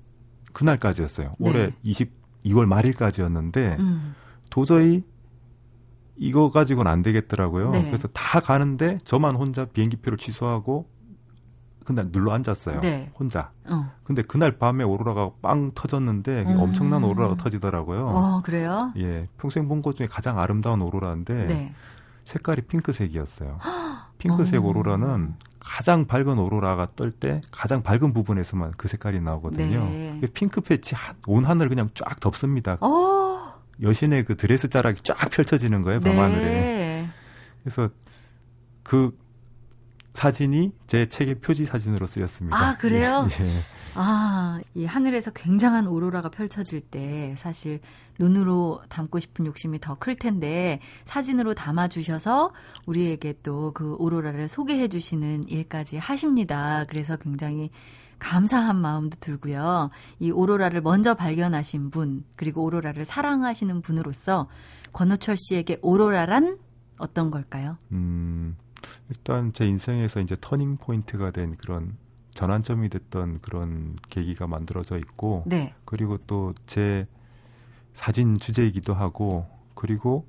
그날까지였어요. 0.53 1.35
네. 1.37 1.49
올해 1.49 1.71
22월 1.85 2.65
말일까지였는데 2.65 3.77
음. 3.79 4.15
도저히 4.49 5.03
이거 6.15 6.49
가지고는 6.49 6.91
안 6.91 7.01
되겠더라고요. 7.01 7.71
네. 7.71 7.85
그래서 7.85 8.07
다 8.09 8.39
가는데 8.39 8.97
저만 9.03 9.35
혼자 9.35 9.65
비행기표를 9.65 10.17
취소하고 10.17 10.89
그날 11.87 12.11
눌러 12.11 12.33
앉았어요. 12.33 12.81
네. 12.81 13.09
혼자. 13.17 13.51
어. 13.65 13.89
근데 14.03 14.21
그날 14.21 14.57
밤에 14.57 14.83
오로라가 14.83 15.31
빵 15.41 15.71
터졌는데 15.73 16.41
음. 16.43 16.59
엄청난 16.59 17.01
오로라가 17.05 17.35
터지더라고요. 17.37 18.07
어, 18.09 18.41
그래요? 18.43 18.91
예. 18.97 19.25
평생 19.37 19.69
본 19.69 19.81
것 19.81 19.95
중에 19.95 20.05
가장 20.07 20.37
아름다운 20.37 20.81
오로라인데 20.81 21.45
네. 21.45 21.73
색깔이 22.25 22.63
핑크색이었어요. 22.63 23.59
핑크색 24.19 24.61
어. 24.65 24.67
오로라는 24.67 25.35
가장 25.59 26.07
밝은 26.07 26.37
오로라가 26.39 26.87
뜰때 26.87 27.39
가장 27.51 27.83
밝은 27.83 28.11
부분에서만 28.11 28.73
그 28.75 28.89
색깔이 28.89 29.21
나오거든요. 29.21 29.79
네. 29.85 30.19
핑크빛이 30.33 30.99
온 31.27 31.45
하늘 31.45 31.69
그냥 31.69 31.87
쫙 31.93 32.19
덮습니다. 32.19 32.77
오. 32.81 32.85
어. 32.85 33.53
여신의 33.81 34.25
그 34.25 34.35
드레스 34.35 34.67
자락이 34.67 35.03
쫙 35.03 35.15
펼쳐지는 35.31 35.83
거예요, 35.83 36.01
밤하늘에. 36.01 36.41
네. 36.43 37.07
그래서 37.63 37.89
그 38.83 39.17
사진이 40.17 40.71
제 40.87 41.05
책의 41.05 41.35
표지 41.41 41.63
사진으로 41.65 42.07
쓰였습니다. 42.07 42.57
아, 42.57 42.75
그래요? 42.77 43.27
예. 43.39 43.45
아, 43.93 44.59
이 44.73 44.83
하늘에서 44.83 45.29
굉장한 45.29 45.85
오로라가 45.85 46.29
펼쳐질 46.29 46.81
때 46.81 47.35
사실 47.37 47.79
눈으로 48.17 48.81
담고 48.89 49.19
싶은 49.19 49.45
욕심이 49.45 49.79
더 49.79 49.93
클 49.99 50.15
텐데 50.15 50.79
사진으로 51.05 51.53
담아 51.53 51.89
주셔서 51.89 52.51
우리에게 52.87 53.35
또 53.43 53.71
그 53.75 53.95
오로라를 53.99 54.49
소개해 54.49 54.87
주시는 54.87 55.49
일까지 55.49 55.97
하십니다. 55.97 56.83
그래서 56.89 57.15
굉장히 57.17 57.69
감사한 58.17 58.75
마음도 58.75 59.17
들고요. 59.19 59.91
이 60.17 60.31
오로라를 60.31 60.81
먼저 60.81 61.13
발견하신 61.13 61.91
분, 61.91 62.23
그리고 62.35 62.63
오로라를 62.63 63.05
사랑하시는 63.05 63.81
분으로서 63.83 64.47
권호철 64.93 65.37
씨에게 65.37 65.77
오로라란 65.83 66.57
어떤 66.97 67.29
걸까요? 67.29 67.77
음, 67.91 68.55
일단 69.09 69.53
제 69.53 69.65
인생에서 69.65 70.19
이제 70.19 70.35
turning 70.39 70.77
point가 70.77 71.31
된 71.31 71.55
그런 71.55 71.95
전환점이 72.31 72.89
됐던 72.89 73.39
그런 73.41 73.97
계기가 74.09 74.47
만들어져 74.47 74.97
있고, 74.97 75.43
네. 75.45 75.73
그리고 75.85 76.17
또 76.27 76.53
제 76.65 77.07
사진 77.93 78.37
주제이기도 78.37 78.93
하고, 78.93 79.47
그리고 79.73 80.25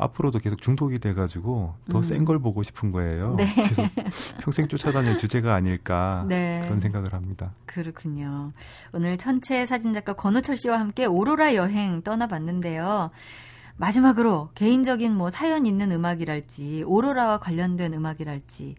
앞으로도 0.00 0.38
계속 0.38 0.60
중독이 0.62 0.98
돼가지고 0.98 1.74
더 1.90 2.02
센걸 2.02 2.36
음. 2.36 2.42
보고 2.42 2.62
싶은 2.62 2.90
거예요. 2.90 3.34
네. 3.36 3.52
그래서 3.68 4.36
평생 4.40 4.66
쫓아다닐 4.66 5.18
주제가 5.18 5.54
아닐까 5.54 6.24
네. 6.26 6.60
그런 6.64 6.80
생각을 6.80 7.12
합니다. 7.12 7.52
그렇군요. 7.66 8.52
오늘 8.92 9.18
천체 9.18 9.66
사진작가 9.66 10.14
권호철 10.14 10.56
씨와 10.56 10.78
함께 10.80 11.04
오로라 11.04 11.54
여행 11.54 12.00
떠나봤는데요. 12.02 13.10
마지막으로 13.80 14.50
개인적인 14.54 15.16
뭐 15.16 15.30
사연 15.30 15.64
있는 15.64 15.90
음악이랄지 15.90 16.84
오로라와 16.86 17.38
관련된 17.38 17.94
음악이랄지 17.94 18.74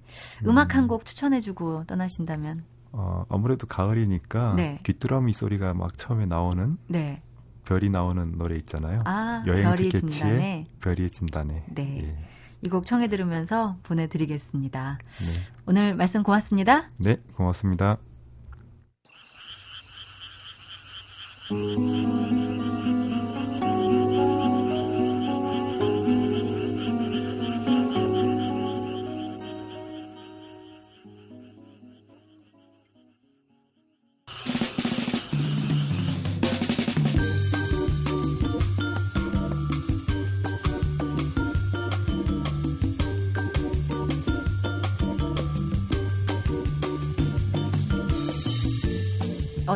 음악 0.47 0.75
한 0.75 0.87
곡 0.87 1.05
추천해주고 1.05 1.85
떠나신다면 1.87 2.63
어, 2.91 3.23
아무래도 3.29 3.65
가을이니까 3.67 4.53
네. 4.55 4.79
귀뚜라미 4.83 5.33
소리가 5.33 5.73
막 5.73 5.97
처음에 5.97 6.25
나오는 6.25 6.77
네. 6.87 7.21
별이 7.65 7.89
나오는 7.89 8.37
노래 8.37 8.55
있잖아요. 8.57 8.99
아, 9.05 9.43
여행 9.47 9.73
스케치의 9.75 10.01
진단에. 10.11 10.63
별이 10.81 11.09
진단에. 11.09 11.63
네. 11.69 12.03
예. 12.03 12.27
이곡 12.65 12.85
청해 12.85 13.07
들으면서 13.07 13.77
보내드리겠습니다. 13.83 14.97
네. 14.99 15.25
오늘 15.65 15.95
말씀 15.95 16.23
고맙습니다. 16.23 16.89
네, 16.97 17.17
고맙습니다. 17.35 17.97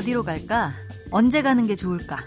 어디로 0.05 0.21
갈까? 0.21 0.71
언제 1.09 1.41
가는 1.41 1.65
게 1.65 1.75
좋을까? 1.75 2.17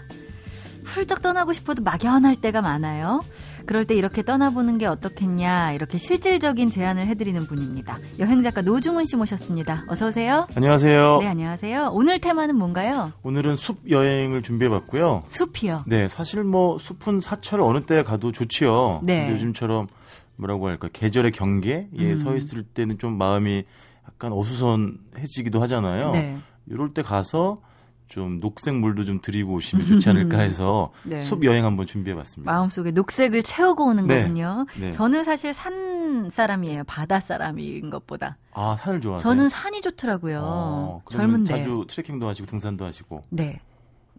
훌쩍 0.83 1.21
떠나고 1.21 1.53
싶어도 1.53 1.81
막연할 1.81 2.35
때가 2.35 2.61
많아요. 2.61 3.23
그럴 3.65 3.85
때 3.85 3.95
이렇게 3.95 4.21
떠나보는 4.21 4.77
게 4.79 4.85
어떻겠냐 4.85 5.71
이렇게 5.71 5.97
실질적인 5.97 6.71
제안을 6.71 7.07
해드리는 7.07 7.41
분입니다. 7.45 7.97
여행 8.19 8.41
작가 8.41 8.61
노중훈 8.61 9.05
씨 9.05 9.15
모셨습니다. 9.15 9.85
어서 9.87 10.07
오세요. 10.07 10.45
안녕하세요. 10.55 11.19
네, 11.21 11.27
안녕하세요. 11.27 11.91
오늘 11.93 12.19
테마는 12.19 12.57
뭔가요? 12.57 13.13
오늘은 13.23 13.55
숲 13.55 13.89
여행을 13.89 14.43
준비해봤고요. 14.43 15.23
숲이요? 15.25 15.85
네, 15.87 16.09
사실 16.09 16.43
뭐 16.43 16.77
숲은 16.77 17.21
사철 17.21 17.61
어느 17.61 17.79
때 17.85 18.03
가도 18.03 18.33
좋지요. 18.33 18.99
네. 19.03 19.31
요즘처럼 19.31 19.87
뭐라고 20.35 20.67
할까 20.67 20.89
계절의 20.91 21.31
경계에 21.31 21.87
음. 21.97 22.17
서 22.17 22.35
있을 22.35 22.63
때는 22.63 22.97
좀 22.97 23.17
마음이 23.17 23.63
약간 24.05 24.33
어수선해지기도 24.33 25.61
하잖아요. 25.61 26.11
네. 26.11 26.37
이럴 26.67 26.93
때 26.93 27.01
가서 27.01 27.61
좀 28.09 28.39
녹색물도 28.39 29.05
좀 29.05 29.21
드리고 29.21 29.53
오시면 29.53 29.85
좋지 29.85 30.09
않을까 30.09 30.39
해서 30.39 30.91
네. 31.03 31.19
숲 31.19 31.45
여행 31.45 31.63
한번 31.63 31.85
준비해봤습니다. 31.85 32.51
마음속에 32.51 32.89
녹색을 32.91 33.43
채우고 33.43 33.85
오는 33.85 34.07
네. 34.07 34.23
거군요. 34.23 34.65
네. 34.79 34.89
저는 34.89 35.23
사실 35.23 35.53
산 35.53 36.27
사람이에요. 36.29 36.83
바다 36.85 37.19
사람인 37.19 37.91
것보다. 37.91 38.37
아 38.51 38.75
산을 38.79 38.99
좋아하세요? 38.99 39.23
저는 39.23 39.47
산이 39.49 39.81
좋더라고요. 39.81 40.41
어, 40.43 41.01
젊은데. 41.09 41.55
자주 41.59 41.85
트레킹도 41.87 42.27
하시고 42.27 42.47
등산도 42.47 42.83
하시고. 42.83 43.21
네. 43.29 43.61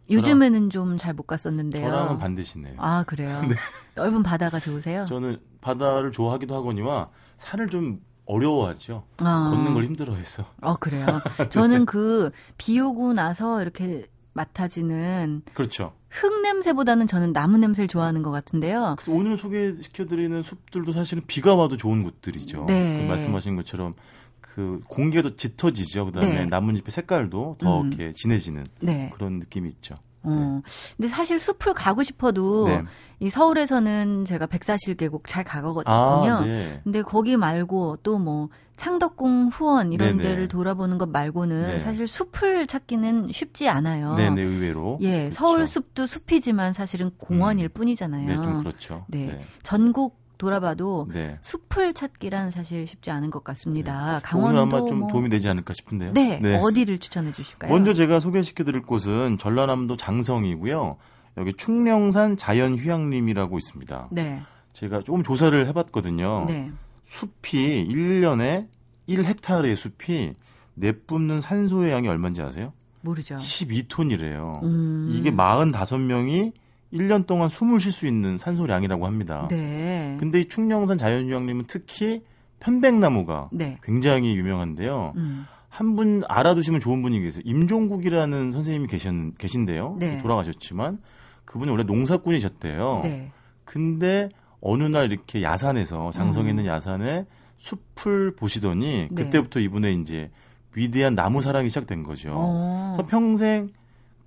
요즘에는 0.09 0.70
좀 0.70 0.96
잘 0.96 1.14
못 1.14 1.26
갔었는데요. 1.26 1.88
저랑은 1.90 2.18
반대시네요. 2.18 2.74
아 2.79 3.03
그래요? 3.05 3.42
네. 3.46 3.57
넓은 3.96 4.22
바다가 4.22 4.61
좋으세요? 4.61 5.05
저는 5.07 5.38
바다를 5.61 6.12
좋아하기도 6.12 6.55
하거니와 6.57 7.09
산을 7.38 7.68
좀 7.68 8.00
어려워하죠. 8.30 9.04
아. 9.18 9.50
걷는 9.50 9.74
걸 9.74 9.84
힘들어해서. 9.84 10.44
어 10.62 10.76
그래요. 10.76 11.06
저는 11.50 11.86
그 11.86 12.30
비 12.56 12.78
오고 12.80 13.12
나서 13.14 13.60
이렇게 13.62 14.06
맡아지는 14.32 15.42
그렇죠. 15.54 15.92
흙 16.08 16.42
냄새보다는 16.42 17.06
저는 17.06 17.32
나무 17.32 17.58
냄새를 17.58 17.88
좋아하는 17.88 18.22
것 18.22 18.30
같은데요. 18.30 18.96
그래서 18.98 19.12
오늘 19.12 19.36
소개시켜드리는 19.36 20.42
숲들도 20.42 20.92
사실은 20.92 21.22
비가 21.26 21.54
와도 21.54 21.76
좋은 21.76 22.02
곳들이죠. 22.02 22.66
네. 22.66 23.02
그 23.02 23.08
말씀하신 23.08 23.56
것처럼 23.56 23.94
그 24.40 24.80
공기가 24.88 25.22
더 25.22 25.36
짙어지죠. 25.36 26.06
그다음에 26.06 26.34
네. 26.40 26.46
나뭇잎의 26.46 26.90
색깔도 26.90 27.56
더 27.58 27.80
음. 27.82 27.88
이렇게 27.92 28.12
진해지는 28.12 28.66
네. 28.80 29.10
그런 29.14 29.38
느낌이 29.38 29.68
있죠. 29.68 29.94
어. 30.22 30.62
근데 30.96 31.09
사실 31.09 31.40
숲을 31.40 31.74
가고 31.74 32.02
싶어도 32.02 32.68
네. 32.68 32.85
이 33.20 33.30
서울에서는 33.30 34.24
제가 34.24 34.46
백사실 34.46 34.96
계곡 34.96 35.26
잘 35.26 35.44
가거든요. 35.44 35.92
아, 35.94 36.40
네. 36.44 36.80
근데 36.85 37.02
거기 37.02 37.37
말고 37.37 37.98
또 38.02 38.18
뭐 38.20 38.48
창덕궁 38.80 39.48
후원 39.52 39.92
이런 39.92 40.16
네네. 40.16 40.22
데를 40.22 40.48
돌아보는 40.48 40.96
것 40.96 41.11
말고는 41.11 41.66
네. 41.66 41.78
사실 41.78 42.09
숲을 42.09 42.66
찾기는 42.66 43.30
쉽지 43.30 43.68
않아요. 43.68 44.14
네, 44.14 44.30
네, 44.30 44.40
의외로. 44.40 44.96
예, 45.02 45.18
그렇죠. 45.24 45.35
서울 45.35 45.66
숲도 45.66 46.06
숲이지만 46.06 46.72
사실은 46.72 47.11
공원일 47.18 47.66
음. 47.66 47.70
뿐이잖아요. 47.74 48.26
네, 48.26 48.37
좀 48.37 48.61
그렇죠. 48.61 49.04
네. 49.09 49.26
네. 49.26 49.44
전국 49.62 50.19
돌아봐도 50.40 51.07
네. 51.12 51.37
숲을 51.42 51.92
찾기란 51.92 52.50
사실 52.50 52.87
쉽지 52.87 53.11
않은 53.11 53.31
것 53.31 53.44
같습니다. 53.44 54.14
네. 54.14 54.20
강원도 54.22 54.62
오늘 54.62 54.76
아마 54.76 54.88
좀 54.88 55.00
뭐... 55.00 55.09
도움이 55.09 55.29
되지 55.29 55.50
않을까 55.50 55.74
싶은데요. 55.74 56.14
네. 56.14 56.38
네. 56.40 56.59
어디를 56.59 56.96
추천해 56.96 57.31
주실까요? 57.31 57.70
먼저 57.70 57.92
제가 57.92 58.20
소개시켜 58.20 58.64
드릴 58.64 58.81
곳은 58.81 59.37
전라남도 59.37 59.98
장성이고요. 59.98 60.96
여기 61.37 61.53
충령산 61.53 62.38
자연휴양림이라고 62.38 63.59
있습니다. 63.59 64.09
네. 64.12 64.40
제가 64.72 65.03
조금 65.03 65.22
조사를 65.22 65.66
해 65.66 65.72
봤거든요. 65.74 66.46
네. 66.48 66.72
숲이 67.05 67.87
1년에 67.90 68.68
1헥타르의 69.11 69.76
숲이 69.76 70.33
내뿜는 70.74 71.42
산소의 71.42 71.92
양이 71.92 72.09
얼마인지 72.09 72.40
아세요? 72.40 72.72
모르죠. 73.03 73.37
12톤이래요. 73.37 74.62
음. 74.62 75.11
이게 75.12 75.31
45명이 75.31 76.53
1년 76.92 77.26
동안 77.26 77.48
숨을 77.48 77.81
쉴 77.81 77.92
수 77.92 78.07
있는 78.07 78.37
산소량이라고 78.38 79.07
합니다. 79.07 79.46
네. 79.50 80.16
근데 80.18 80.40
이 80.40 80.48
충령산 80.48 80.98
자연휴양림은 80.98 81.64
특히 81.66 82.22
편백나무가 82.59 83.48
네. 83.53 83.79
굉장히 83.83 84.37
유명한데요. 84.37 85.14
음. 85.16 85.46
한분 85.68 86.22
알아두시면 86.29 86.81
좋은 86.81 87.00
분이 87.00 87.20
계세요. 87.20 87.42
임종국이라는 87.46 88.53
선생님이 88.53 88.88
계신, 88.88 89.33
계신데요. 89.38 89.96
네. 89.98 90.18
돌아가셨지만 90.18 90.98
그분이 91.44 91.70
원래 91.70 91.85
농사꾼이셨대요. 91.85 93.00
네. 93.05 93.33
근데 93.64 94.29
어느 94.61 94.83
날 94.83 95.11
이렇게 95.11 95.42
야산에서 95.42 96.11
장성에 96.11 96.46
음. 96.46 96.50
있는 96.50 96.66
야산에 96.66 97.24
숲을 97.57 98.35
보시더니 98.35 99.09
네. 99.11 99.24
그때부터 99.24 99.61
이분의 99.61 100.00
이제 100.00 100.31
위대한 100.74 101.14
나무 101.14 101.40
사랑이 101.42 101.68
시작된 101.68 102.03
거죠. 102.03 102.33
어. 102.35 102.94
그래서 102.94 103.09
평생 103.09 103.70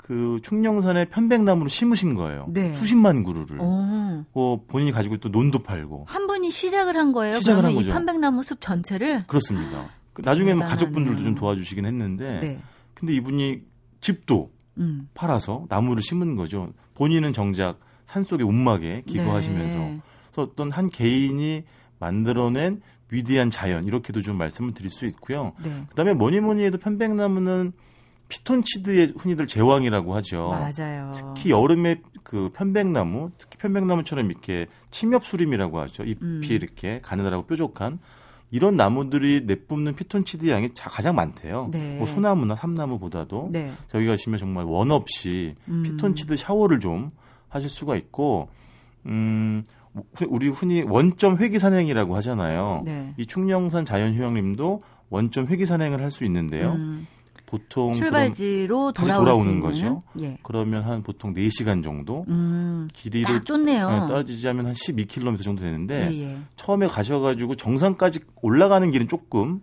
그 0.03 0.37
충령산에 0.43 1.05
편백나무를 1.05 1.69
심으신 1.69 2.13
거예요. 2.13 2.45
네. 2.49 2.75
수십만 2.75 3.23
그루를. 3.23 3.57
어. 3.61 4.25
어, 4.33 4.61
본인이 4.67 4.91
가지고 4.91 5.17
또 5.17 5.29
논도 5.29 5.59
팔고. 5.59 6.05
한 6.09 6.27
분이 6.27 6.51
시작을 6.51 6.97
한 6.97 7.13
거예요. 7.13 7.35
시작을 7.35 7.63
한 7.63 7.73
거죠. 7.73 7.89
이 7.89 7.91
편백나무 7.91 8.43
숲 8.43 8.59
전체를. 8.59 9.25
그렇습니다. 9.27 9.89
그 10.11 10.21
나중에 10.23 10.53
뭐 10.55 10.67
가족분들도 10.67 11.23
좀 11.23 11.35
도와주시긴 11.35 11.85
했는데 11.85 12.39
네. 12.41 12.61
근데 12.93 13.13
이분이 13.13 13.61
집도 14.01 14.51
음. 14.77 15.07
팔아서 15.13 15.65
나무를 15.69 16.03
심은 16.03 16.35
거죠. 16.35 16.73
본인은 16.95 17.31
정작 17.31 17.79
산속의 18.03 18.45
운막에 18.45 19.03
기거하시면서 19.07 19.77
네. 19.77 20.01
그래서 20.31 20.51
어떤 20.51 20.69
한 20.69 20.89
개인이 20.89 21.63
만들어낸 21.97 22.81
위대한 23.09 23.49
자연 23.49 23.85
이렇게도 23.85 24.21
좀 24.21 24.37
말씀을 24.37 24.73
드릴 24.73 24.89
수 24.89 25.05
있고요. 25.05 25.53
네. 25.63 25.85
그다음에 25.89 26.13
뭐니 26.13 26.41
뭐니 26.41 26.65
해도 26.65 26.77
편백나무는 26.77 27.71
피톤치드의 28.29 29.13
흔히들 29.17 29.47
제왕이라고 29.47 30.15
하죠. 30.15 30.49
맞아요. 30.49 31.12
특히 31.13 31.51
여름에 31.51 32.01
그 32.23 32.49
편백나무, 32.53 33.31
특히 33.38 33.57
편백나무처럼 33.57 34.31
이렇게 34.31 34.67
침엽수림이라고 34.91 35.79
하죠. 35.81 36.03
잎이 36.03 36.17
음. 36.21 36.41
이렇게 36.43 36.99
가느다라고 37.01 37.45
뾰족한 37.45 37.99
이런 38.49 38.75
나무들이 38.77 39.43
내뿜는 39.45 39.95
피톤치드 39.95 40.47
양이 40.49 40.69
가장 40.75 41.15
많대요. 41.15 41.69
네. 41.71 41.97
뭐 41.97 42.07
소나무나 42.07 42.55
삼나무보다도 42.55 43.49
네. 43.51 43.71
저기 43.88 44.05
가시면 44.07 44.39
정말 44.39 44.65
원 44.65 44.91
없이 44.91 45.55
음. 45.67 45.83
피톤치드 45.83 46.36
샤워를 46.36 46.79
좀 46.79 47.12
하실 47.49 47.69
수가 47.69 47.95
있고 47.95 48.49
음 49.05 49.63
우리 50.27 50.47
흔히 50.49 50.81
원점 50.83 51.38
회기 51.38 51.59
산행이라고 51.59 52.15
하잖아요. 52.17 52.81
네. 52.86 53.13
이 53.17 53.25
충령산 53.25 53.86
자연휴양림도 53.86 54.81
원점 55.09 55.47
회기 55.47 55.65
산행을 55.65 56.01
할 56.01 56.09
수 56.09 56.23
있는데요. 56.25 56.73
음. 56.73 57.07
보통 57.53 57.93
출발지로 57.93 58.93
돌아오는 58.93 59.59
거죠. 59.59 60.01
예. 60.19 60.39
그러면 60.41 60.83
한 60.83 61.03
보통 61.03 61.35
4시간 61.35 61.83
정도 61.83 62.25
음, 62.27 62.87
길이를 62.93 63.43
좁네요. 63.43 63.91
네, 63.91 63.99
떨어지자면 64.07 64.65
한 64.65 64.73
12km 64.73 65.43
정도 65.43 65.61
되는데 65.61 66.09
예, 66.11 66.23
예. 66.23 66.37
처음에 66.55 66.87
가셔가지고 66.87 67.53
정상까지 67.53 68.21
올라가는 68.41 68.89
길은 68.89 69.07
조금 69.07 69.61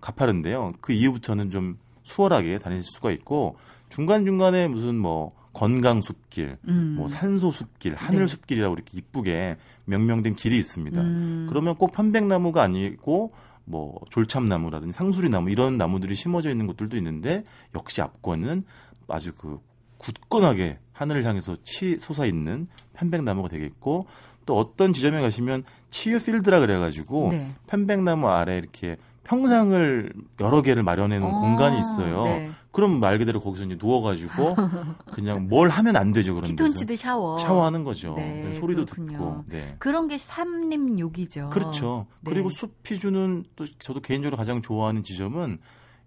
가파른데요. 0.00 0.72
그 0.80 0.94
이후부터는 0.94 1.50
좀 1.50 1.76
수월하게 2.04 2.58
다니실 2.58 2.90
수가 2.90 3.10
있고 3.10 3.58
중간 3.90 4.24
중간에 4.24 4.66
무슨 4.66 4.96
뭐 4.96 5.32
건강 5.52 6.00
숲길, 6.00 6.56
음. 6.68 6.94
뭐 6.96 7.08
산소 7.08 7.50
숲길, 7.50 7.96
하늘 7.96 8.20
네. 8.20 8.26
숲길이라고 8.28 8.76
이렇게 8.76 8.96
이쁘게 8.96 9.58
명명된 9.84 10.36
길이 10.36 10.56
있습니다. 10.56 11.02
음. 11.02 11.46
그러면 11.50 11.74
꼭 11.74 11.92
편백나무가 11.92 12.62
아니고 12.62 13.32
뭐 13.66 14.00
졸참나무라든지 14.10 14.96
상수리나무 14.96 15.50
이런 15.50 15.76
나무들이 15.76 16.14
심어져 16.14 16.50
있는 16.50 16.66
곳들도 16.66 16.96
있는데 16.96 17.44
역시 17.74 18.00
앞권은 18.00 18.64
아주 19.08 19.34
그 19.34 19.60
굳건하게 19.98 20.78
하늘을 20.92 21.24
향해서 21.24 21.56
치 21.62 21.98
솟아 21.98 22.26
있는 22.26 22.68
편백나무가 22.94 23.48
되겠고 23.48 24.06
또 24.46 24.56
어떤 24.56 24.92
지점에 24.92 25.20
가시면 25.20 25.64
치유 25.90 26.22
필드라 26.22 26.60
그래가지고 26.60 27.30
네. 27.32 27.50
편백나무 27.66 28.28
아래 28.28 28.56
이렇게 28.56 28.96
평상을 29.26 30.12
여러 30.40 30.62
개를 30.62 30.84
마련해 30.84 31.18
놓은 31.18 31.34
어, 31.34 31.40
공간이 31.40 31.78
있어요. 31.80 32.24
네. 32.24 32.50
그럼 32.70 33.00
말 33.00 33.18
그대로 33.18 33.40
거기서 33.40 33.64
이제 33.64 33.76
누워가지고 33.80 34.54
그냥 35.12 35.48
뭘 35.48 35.68
하면 35.68 35.96
안 35.96 36.12
되죠. 36.12 36.34
그런 36.34 36.50
피톤치드 36.50 36.94
샤워. 36.94 37.36
샤워하는 37.38 37.82
거죠. 37.82 38.14
네, 38.14 38.42
네, 38.42 38.54
소리도 38.60 38.84
그렇군요. 38.84 39.18
듣고. 39.18 39.44
네. 39.48 39.74
그런 39.78 40.06
게 40.08 40.16
삼림욕이죠. 40.18 41.50
그렇죠. 41.50 42.06
네. 42.22 42.30
그리고 42.30 42.50
숲이 42.50 43.00
주는 43.00 43.44
또 43.56 43.64
저도 43.80 44.00
개인적으로 44.00 44.36
가장 44.36 44.62
좋아하는 44.62 45.02
지점은 45.02 45.58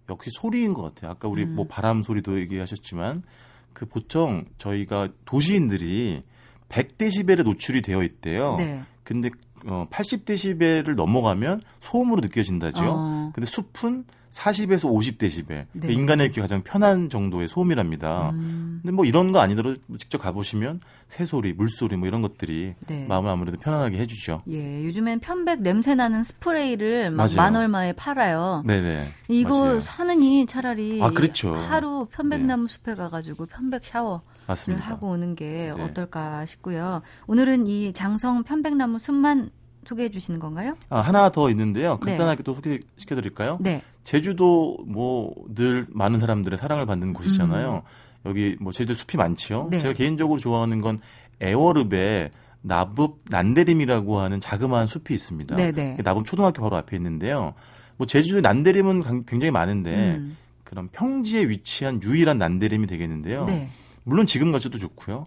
역시 0.08 0.30
소리인 0.32 0.72
것 0.72 0.82
같아요. 0.82 1.10
아까 1.10 1.28
우리 1.28 1.42
음. 1.44 1.56
뭐 1.56 1.66
바람 1.68 2.02
소리도 2.02 2.40
얘기하셨지만 2.40 3.22
그 3.74 3.84
보통 3.86 4.46
저희가 4.56 5.08
도시인들이 5.24 6.22
100데시벨에 6.70 7.42
노출이 7.42 7.82
되어 7.82 8.02
있대요. 8.02 8.56
네. 8.56 8.82
근데 9.02 9.28
어, 9.66 9.86
80 9.90 10.24
데시벨을 10.24 10.94
넘어가면 10.94 11.60
소음으로 11.80 12.20
느껴진다죠. 12.20 12.82
어. 12.84 13.30
근데 13.34 13.46
숲은 13.46 14.04
40에서 14.30 14.84
50데시벨. 14.88 15.46
네. 15.48 15.66
그러니까 15.72 15.92
인간의 16.00 16.30
귀 16.30 16.40
가장 16.40 16.62
편한 16.62 17.08
정도의 17.10 17.48
소음이랍니다. 17.48 18.30
음. 18.30 18.78
근데 18.82 18.94
뭐 18.94 19.04
이런 19.04 19.32
거 19.32 19.40
아니더라도 19.40 19.76
직접 19.98 20.18
가보시면 20.18 20.80
새소리, 21.08 21.52
물소리 21.52 21.96
뭐 21.96 22.06
이런 22.06 22.22
것들이 22.22 22.74
네. 22.86 23.06
마음을 23.08 23.28
아무래도 23.30 23.58
편안하게 23.58 23.98
해주죠. 23.98 24.42
예, 24.48 24.84
요즘엔 24.84 25.20
편백 25.20 25.62
냄새 25.62 25.94
나는 25.94 26.22
스프레이를 26.22 27.10
막 27.10 27.28
만 27.36 27.56
얼마에 27.56 27.92
팔아요. 27.92 28.62
네네. 28.66 29.08
이거 29.28 29.64
맞아요. 29.64 29.80
사느니 29.80 30.46
차라리 30.46 31.02
아, 31.02 31.10
그렇죠. 31.10 31.54
하루 31.54 32.06
편백나무 32.10 32.66
네. 32.66 32.72
숲에 32.72 32.94
가가지고 32.94 33.46
편백 33.46 33.84
샤워. 33.84 34.22
맞습니다. 34.46 34.84
하고 34.86 35.10
오는 35.10 35.34
게 35.34 35.72
네. 35.76 35.82
어떨까 35.82 36.44
싶고요. 36.46 37.02
오늘은 37.26 37.66
이 37.66 37.92
장성 37.92 38.42
편백나무 38.42 38.98
숲만 38.98 39.50
소개해 39.84 40.10
주시는 40.10 40.40
건가요? 40.40 40.74
아, 40.88 41.00
하나 41.00 41.30
더 41.30 41.48
있는데요. 41.50 41.98
네. 42.04 42.10
간단하게 42.12 42.38
네. 42.38 42.42
또 42.42 42.54
소개시켜 42.54 43.14
드릴까요? 43.14 43.58
네. 43.60 43.82
제주도 44.04 44.78
뭐 44.86 45.32
늘 45.54 45.84
많은 45.90 46.18
사람들의 46.18 46.58
사랑을 46.58 46.86
받는 46.86 47.12
곳이잖아요. 47.12 47.82
음. 47.84 48.28
여기 48.28 48.56
뭐 48.60 48.72
제주도 48.72 48.94
숲이 48.94 49.16
많지요. 49.16 49.68
네. 49.70 49.78
제가 49.78 49.94
개인적으로 49.94 50.38
좋아하는 50.40 50.80
건 50.80 51.00
애월읍에 51.42 52.30
나북 52.62 53.24
난대림이라고 53.30 54.18
하는 54.18 54.40
자그마한 54.40 54.86
숲이 54.86 55.14
있습니다. 55.14 55.56
네네. 55.56 55.72
네. 55.72 56.02
나북 56.02 56.26
초등학교 56.26 56.62
바로 56.62 56.76
앞에 56.76 56.96
있는데요. 56.96 57.54
뭐 57.96 58.06
제주도 58.06 58.40
난대림은 58.40 59.24
굉장히 59.26 59.50
많은데 59.50 60.16
음. 60.16 60.36
그런 60.64 60.88
평지에 60.88 61.48
위치한 61.48 62.02
유일한 62.02 62.38
난대림이 62.38 62.86
되겠는데요. 62.86 63.44
네. 63.46 63.68
물론 64.04 64.26
지금 64.26 64.52
가셔도 64.52 64.78
좋고요. 64.78 65.26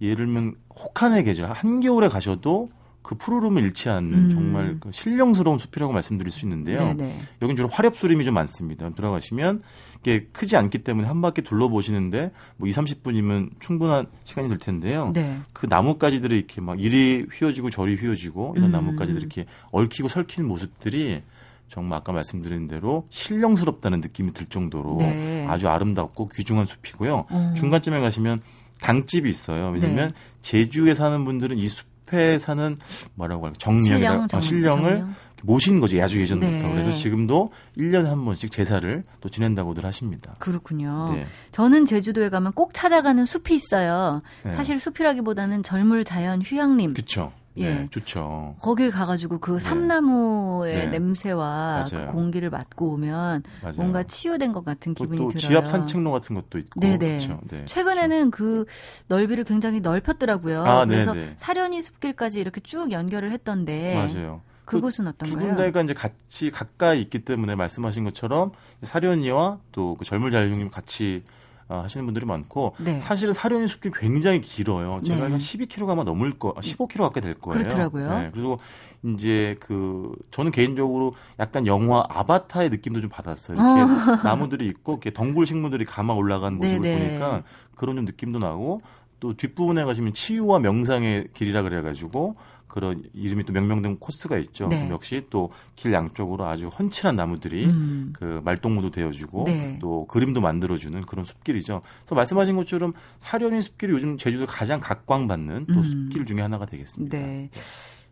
예를 0.00 0.26
들면 0.26 0.54
혹한의 0.78 1.24
계절 1.24 1.50
한겨울에 1.50 2.08
가셔도 2.08 2.70
그 3.06 3.14
푸르름을 3.14 3.62
잃지 3.62 3.88
않는 3.88 4.12
음. 4.12 4.30
정말 4.30 4.76
그 4.80 4.90
신령스러운 4.90 5.58
숲이라고 5.58 5.92
말씀드릴 5.92 6.32
수 6.32 6.44
있는데요. 6.44 6.78
네네. 6.78 7.16
여긴 7.40 7.54
주로 7.54 7.68
화렵수림이 7.68 8.24
좀 8.24 8.34
많습니다. 8.34 8.90
들어가시면 8.90 9.62
이게 10.00 10.26
크지 10.32 10.56
않기 10.56 10.78
때문에 10.78 11.06
한 11.06 11.22
바퀴 11.22 11.42
둘러보시는데 11.42 12.32
뭐 12.56 12.68
2, 12.68 12.72
30분이면 12.72 13.60
충분한 13.60 14.06
시간이 14.24 14.48
될 14.48 14.58
텐데요. 14.58 15.12
네. 15.14 15.38
그 15.52 15.66
나뭇가지들이 15.66 16.36
이렇게 16.36 16.60
막 16.60 16.82
이리 16.82 17.24
휘어지고 17.32 17.70
저리 17.70 17.94
휘어지고 17.94 18.54
이런 18.56 18.70
음. 18.70 18.72
나뭇가지들이 18.72 19.22
이렇게 19.22 19.46
얽히고 19.70 20.08
설키는 20.08 20.48
모습들이 20.48 21.22
정말 21.68 22.00
아까 22.00 22.10
말씀드린 22.10 22.66
대로 22.66 23.06
신령스럽다는 23.10 24.00
느낌이 24.00 24.32
들 24.32 24.46
정도로 24.46 24.96
네. 24.98 25.46
아주 25.48 25.68
아름답고 25.68 26.30
귀중한 26.30 26.66
숲이고요. 26.66 27.26
음. 27.30 27.54
중간쯤에 27.54 28.00
가시면 28.00 28.40
당집이 28.80 29.28
있어요. 29.28 29.70
왜냐하면 29.70 30.08
네. 30.08 30.14
제주에 30.42 30.94
사는 30.94 31.24
분들은 31.24 31.56
이 31.56 31.68
숲 31.68 31.95
에 32.12 32.38
사는 32.38 32.76
뭐라고 33.14 33.46
할까 33.46 33.56
정령이라 33.58 34.26
정, 34.28 34.40
신령을 34.40 34.90
정령. 34.98 35.14
모신 35.42 35.80
거지 35.80 36.00
아주 36.00 36.20
예전부터 36.20 36.66
네. 36.68 36.72
그래서 36.72 36.92
지금도 36.92 37.52
1년에 37.76 38.04
한 38.04 38.24
번씩 38.24 38.50
제사를 38.50 39.04
또 39.20 39.28
지낸다고들 39.28 39.84
하십니다. 39.84 40.34
그렇군요. 40.38 41.12
네. 41.14 41.26
저는 41.52 41.84
제주도에 41.84 42.28
가면 42.28 42.52
꼭 42.52 42.74
찾아가는 42.74 43.24
숲이 43.24 43.54
있어요. 43.54 44.20
네. 44.44 44.52
사실 44.52 44.78
숲이라기보다는 44.78 45.62
젊을 45.62 46.04
자연 46.04 46.42
휴양림. 46.42 46.94
그렇죠. 46.94 47.32
예, 47.58 47.74
네, 47.74 47.86
좋죠. 47.90 48.56
거길 48.60 48.90
가가지고 48.90 49.38
그 49.38 49.52
네. 49.52 49.58
삼나무의 49.58 50.74
네. 50.74 50.86
냄새와 50.88 51.84
그 51.90 52.06
공기를 52.06 52.50
맡고 52.50 52.92
오면 52.92 53.42
맞아요. 53.62 53.74
뭔가 53.76 54.02
치유된 54.02 54.52
것 54.52 54.64
같은 54.64 54.94
기분이 54.94 55.18
또 55.20 55.28
들어요. 55.28 55.38
지압 55.38 55.68
산책로 55.68 56.12
같은 56.12 56.34
것도 56.36 56.58
있고. 56.58 56.80
네네. 56.80 56.98
그렇죠. 56.98 57.40
네. 57.48 57.64
최근에는 57.66 58.30
그 58.30 58.66
넓이를 59.08 59.44
굉장히 59.44 59.80
넓혔더라고요. 59.80 60.64
아, 60.64 60.84
그래서. 60.84 61.14
사려니 61.36 61.82
숲길까지 61.82 62.40
이렇게 62.40 62.60
쭉 62.60 62.92
연결을 62.92 63.32
했던데. 63.32 63.94
맞아요. 63.94 64.42
그곳은 64.66 65.06
어떤가요? 65.06 65.38
두 65.38 65.46
군데가 65.46 65.80
이제 65.82 65.94
같이 65.94 66.50
가까이 66.50 67.00
있기 67.00 67.20
때문에 67.24 67.54
말씀하신 67.54 68.02
것처럼 68.02 68.50
사려니와 68.82 69.60
또 69.70 69.94
그 69.96 70.04
젊은 70.04 70.30
자유형님 70.32 70.70
같이 70.70 71.22
어, 71.68 71.80
하시는 71.82 72.04
분들이 72.06 72.24
많고 72.26 72.74
네. 72.78 73.00
사실은 73.00 73.32
사료니 73.32 73.66
숲길이 73.66 73.92
굉장히 73.96 74.40
길어요. 74.40 75.00
제가 75.04 75.26
네. 75.26 75.30
한 75.32 75.36
12km가 75.36 75.90
아마 75.90 76.04
넘을 76.04 76.38
거, 76.38 76.54
15km 76.54 76.98
가까이 76.98 77.22
될 77.22 77.34
거예요. 77.34 77.58
그렇더라고요. 77.58 78.08
네. 78.08 78.30
그리고 78.32 78.60
이제 79.02 79.56
그 79.58 80.12
저는 80.30 80.52
개인적으로 80.52 81.14
약간 81.40 81.66
영화 81.66 82.04
아바타의 82.08 82.70
느낌도 82.70 83.00
좀 83.00 83.10
받았어요. 83.10 83.56
이렇게 83.56 83.80
어. 83.82 84.16
나무들이 84.22 84.66
있고 84.68 84.92
이렇게 84.92 85.12
덩굴 85.12 85.46
식물들이 85.46 85.84
감아 85.84 86.14
올라간 86.14 86.54
모습을 86.54 86.80
네네. 86.80 86.98
네. 86.98 87.08
보니까 87.08 87.42
그런 87.74 87.96
좀 87.96 88.04
느낌도 88.04 88.38
나고 88.38 88.82
또 89.18 89.36
뒷부분에 89.36 89.84
가시면 89.84 90.12
치유와 90.12 90.60
명상의 90.60 91.28
길이라 91.34 91.62
그래가지고 91.62 92.36
그런 92.76 93.02
이름이 93.14 93.44
또 93.44 93.54
명명된 93.54 93.98
코스가 93.98 94.36
있죠. 94.36 94.68
네. 94.68 94.88
역시 94.90 95.24
또 95.30 95.48
길 95.76 95.92
양쪽으로 95.92 96.46
아주 96.46 96.68
헌칠한 96.68 97.16
나무들이 97.16 97.66
음. 97.66 98.12
그 98.14 98.40
말동무도 98.44 98.90
되어주고 98.90 99.44
네. 99.44 99.78
또 99.80 100.06
그림도 100.06 100.40
만들어주는 100.40 101.02
그런 101.02 101.24
숲길이죠. 101.24 101.82
그래서 102.00 102.14
말씀하신 102.14 102.56
것처럼 102.56 102.94
사려니 103.18 103.60
숲길이 103.62 103.92
요즘 103.92 104.16
제주도 104.16 104.46
가장 104.46 104.80
각광받는 104.80 105.66
또 105.66 105.74
음. 105.74 105.82
숲길 105.82 106.24
중에 106.24 106.40
하나가 106.40 106.66
되겠습니다. 106.66 107.16
네. 107.16 107.50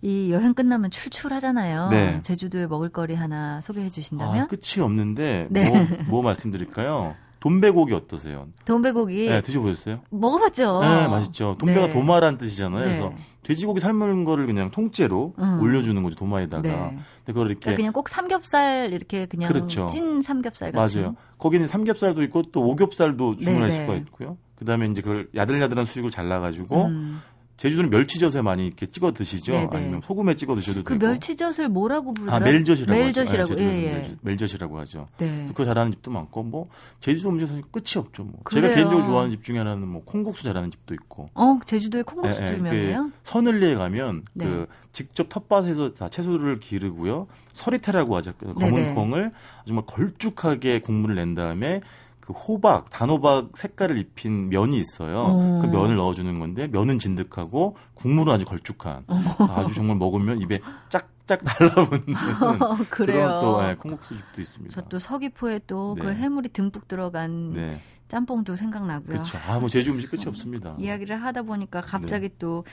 이 0.02 0.30
여행 0.30 0.52
끝나면 0.52 0.90
출출하잖아요. 0.90 1.88
네. 1.88 2.20
제주도에 2.22 2.66
먹을거리 2.66 3.14
하나 3.14 3.62
소개해 3.62 3.88
주신다면? 3.88 4.44
아, 4.44 4.46
끝이 4.46 4.82
없는데 4.82 5.48
네. 5.50 5.68
뭐, 5.68 5.86
뭐 6.06 6.22
말씀드릴까요? 6.22 7.14
돈베고기 7.44 7.92
어떠세요? 7.92 8.46
돈베고기. 8.64 9.28
네, 9.28 9.42
드셔보셨어요? 9.42 10.00
먹어봤죠. 10.08 10.80
네, 10.80 11.08
맛있죠. 11.08 11.56
돈베가 11.58 11.88
네. 11.88 11.92
도마란 11.92 12.38
뜻이잖아요. 12.38 12.78
네. 12.78 12.84
그래서 12.84 13.12
돼지고기 13.42 13.80
삶은 13.80 14.24
거를 14.24 14.46
그냥 14.46 14.70
통째로 14.70 15.34
음. 15.38 15.60
올려주는 15.60 16.02
거죠 16.02 16.16
도마에다가. 16.16 16.62
네. 16.62 16.72
근데 16.72 16.98
그걸 17.26 17.48
이렇게 17.48 17.60
그러니까 17.60 17.76
그냥 17.76 17.92
꼭 17.92 18.08
삼겹살 18.08 18.94
이렇게 18.94 19.26
그냥 19.26 19.52
그렇죠. 19.52 19.88
찐 19.88 20.22
삼겹살 20.22 20.72
같은. 20.72 21.02
맞아요. 21.02 21.16
거기는 21.36 21.66
삼겹살도 21.66 22.22
있고 22.22 22.44
또 22.44 22.62
오겹살도 22.62 23.36
주문할 23.36 23.68
네, 23.68 23.74
네. 23.74 23.80
수가 23.82 23.94
있고요. 23.96 24.38
그다음에 24.56 24.86
이제 24.86 25.02
그걸 25.02 25.28
야들야들한 25.34 25.84
수육을 25.84 26.10
잘라가지고 26.10 26.84
음. 26.86 27.20
제주도는 27.56 27.90
멸치젓에 27.90 28.42
많이 28.42 28.66
이렇게 28.66 28.86
찍어 28.86 29.12
드시죠? 29.12 29.52
네네. 29.52 29.68
아니면 29.72 30.00
소금에 30.04 30.34
찍어 30.34 30.56
드셔도 30.56 30.82
그 30.82 30.94
되고. 30.98 31.06
멸치젓을 31.06 31.68
뭐라고 31.68 32.12
부르나요? 32.12 32.36
아, 32.36 32.40
멜젓이라고 32.40 32.92
멜젓이라고. 33.00 33.52
하죠. 33.52 33.62
예, 33.62 33.64
예. 33.84 34.16
멜젓이라고 34.22 34.78
하죠. 34.80 35.06
네. 35.18 35.44
그거 35.48 35.64
잘하는 35.64 35.92
집도 35.92 36.10
많고 36.10 36.42
뭐 36.42 36.68
제주도 37.00 37.28
음식에서 37.30 37.54
끝이 37.70 37.84
없죠. 37.96 38.24
뭐. 38.24 38.40
제가 38.50 38.68
개인적으로 38.74 39.02
좋아하는 39.04 39.30
집 39.30 39.44
중에 39.44 39.58
하나는 39.58 39.86
뭐 39.86 40.02
콩국수 40.04 40.42
잘하는 40.42 40.72
집도 40.72 40.94
있고. 40.94 41.30
어, 41.34 41.60
제주도에 41.64 42.02
콩국수 42.02 42.42
예, 42.42 42.46
예. 42.48 42.56
유명해요? 42.56 43.04
그 43.04 43.12
서늘리에 43.22 43.76
가면 43.76 44.24
네. 44.34 44.46
그 44.46 44.66
직접 44.92 45.28
텃밭에서 45.28 45.94
다 45.94 46.08
채소를 46.08 46.58
기르고요. 46.58 47.28
서리태라고 47.52 48.16
하죠. 48.16 48.32
그 48.36 48.52
검은 48.52 48.72
네네. 48.74 48.94
콩을 48.94 49.32
정말 49.64 49.84
걸쭉하게 49.86 50.80
국물을 50.80 51.14
낸 51.14 51.34
다음에 51.36 51.80
그 52.24 52.32
호박, 52.32 52.88
단호박 52.88 53.50
색깔을 53.54 53.98
입힌 53.98 54.48
면이 54.48 54.78
있어요. 54.78 55.24
오. 55.24 55.58
그 55.60 55.66
면을 55.66 55.96
넣어주는 55.96 56.38
건데 56.38 56.66
면은 56.68 56.98
진득하고 56.98 57.76
국물은 57.94 58.32
아주 58.32 58.46
걸쭉한 58.46 59.04
아주 59.50 59.74
정말 59.74 59.96
먹으면 59.96 60.40
입에 60.40 60.60
짝짝 60.88 61.44
달라붙는 61.44 62.14
어, 62.62 62.78
그런 62.88 63.40
또 63.42 63.60
네, 63.60 63.74
콩국수집도 63.74 64.40
있습니다. 64.40 64.74
저 64.74 64.88
또 64.88 64.98
서귀포에 64.98 65.60
또그 65.66 66.06
네. 66.06 66.14
해물이 66.14 66.48
듬뿍 66.50 66.88
들어간 66.88 67.52
네. 67.52 67.78
짬뽕도 68.08 68.56
생각나고요. 68.56 69.08
그렇죠. 69.08 69.38
아, 69.46 69.58
뭐 69.58 69.68
제주 69.68 69.90
음식 69.90 70.10
끝이 70.10 70.24
없습니다. 70.26 70.76
이야기를 70.80 71.22
하다 71.22 71.42
보니까 71.42 71.80
갑자기 71.80 72.28
네. 72.28 72.34
또 72.38 72.64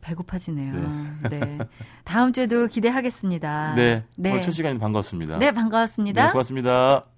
배고파지네요. 0.00 0.74
네. 1.30 1.38
네. 1.40 1.58
다음 2.04 2.32
주에도 2.32 2.66
기대하겠습니다. 2.66 3.74
네. 3.74 4.04
네. 4.16 4.30
오늘 4.30 4.42
첫 4.42 4.50
시간에 4.50 4.78
반갑습니다. 4.78 5.38
네, 5.38 5.52
반가웠습니다. 5.52 6.26
네, 6.26 6.32
고맙습니다. 6.32 7.11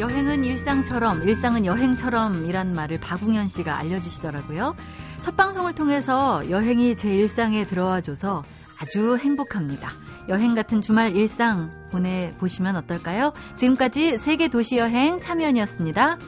여행은 0.00 0.42
일상처럼, 0.44 1.22
일상은 1.22 1.64
여행처럼 1.64 2.46
이란 2.46 2.74
말을 2.74 2.98
박웅현 2.98 3.46
씨가 3.46 3.76
알려주시더라고요. 3.76 4.74
첫 5.20 5.36
방송을 5.36 5.74
통해서 5.74 6.42
여행이 6.50 6.96
제 6.96 7.14
일상에 7.14 7.64
들어와줘서 7.64 8.42
아주 8.80 9.16
행복합니다. 9.16 9.90
여행 10.28 10.56
같은 10.56 10.80
주말 10.80 11.14
일상 11.14 11.70
보내보시면 11.92 12.74
어떨까요? 12.74 13.32
지금까지 13.54 14.18
세계 14.18 14.48
도시 14.48 14.78
여행 14.78 15.20
참여연이었습니다. 15.20 16.18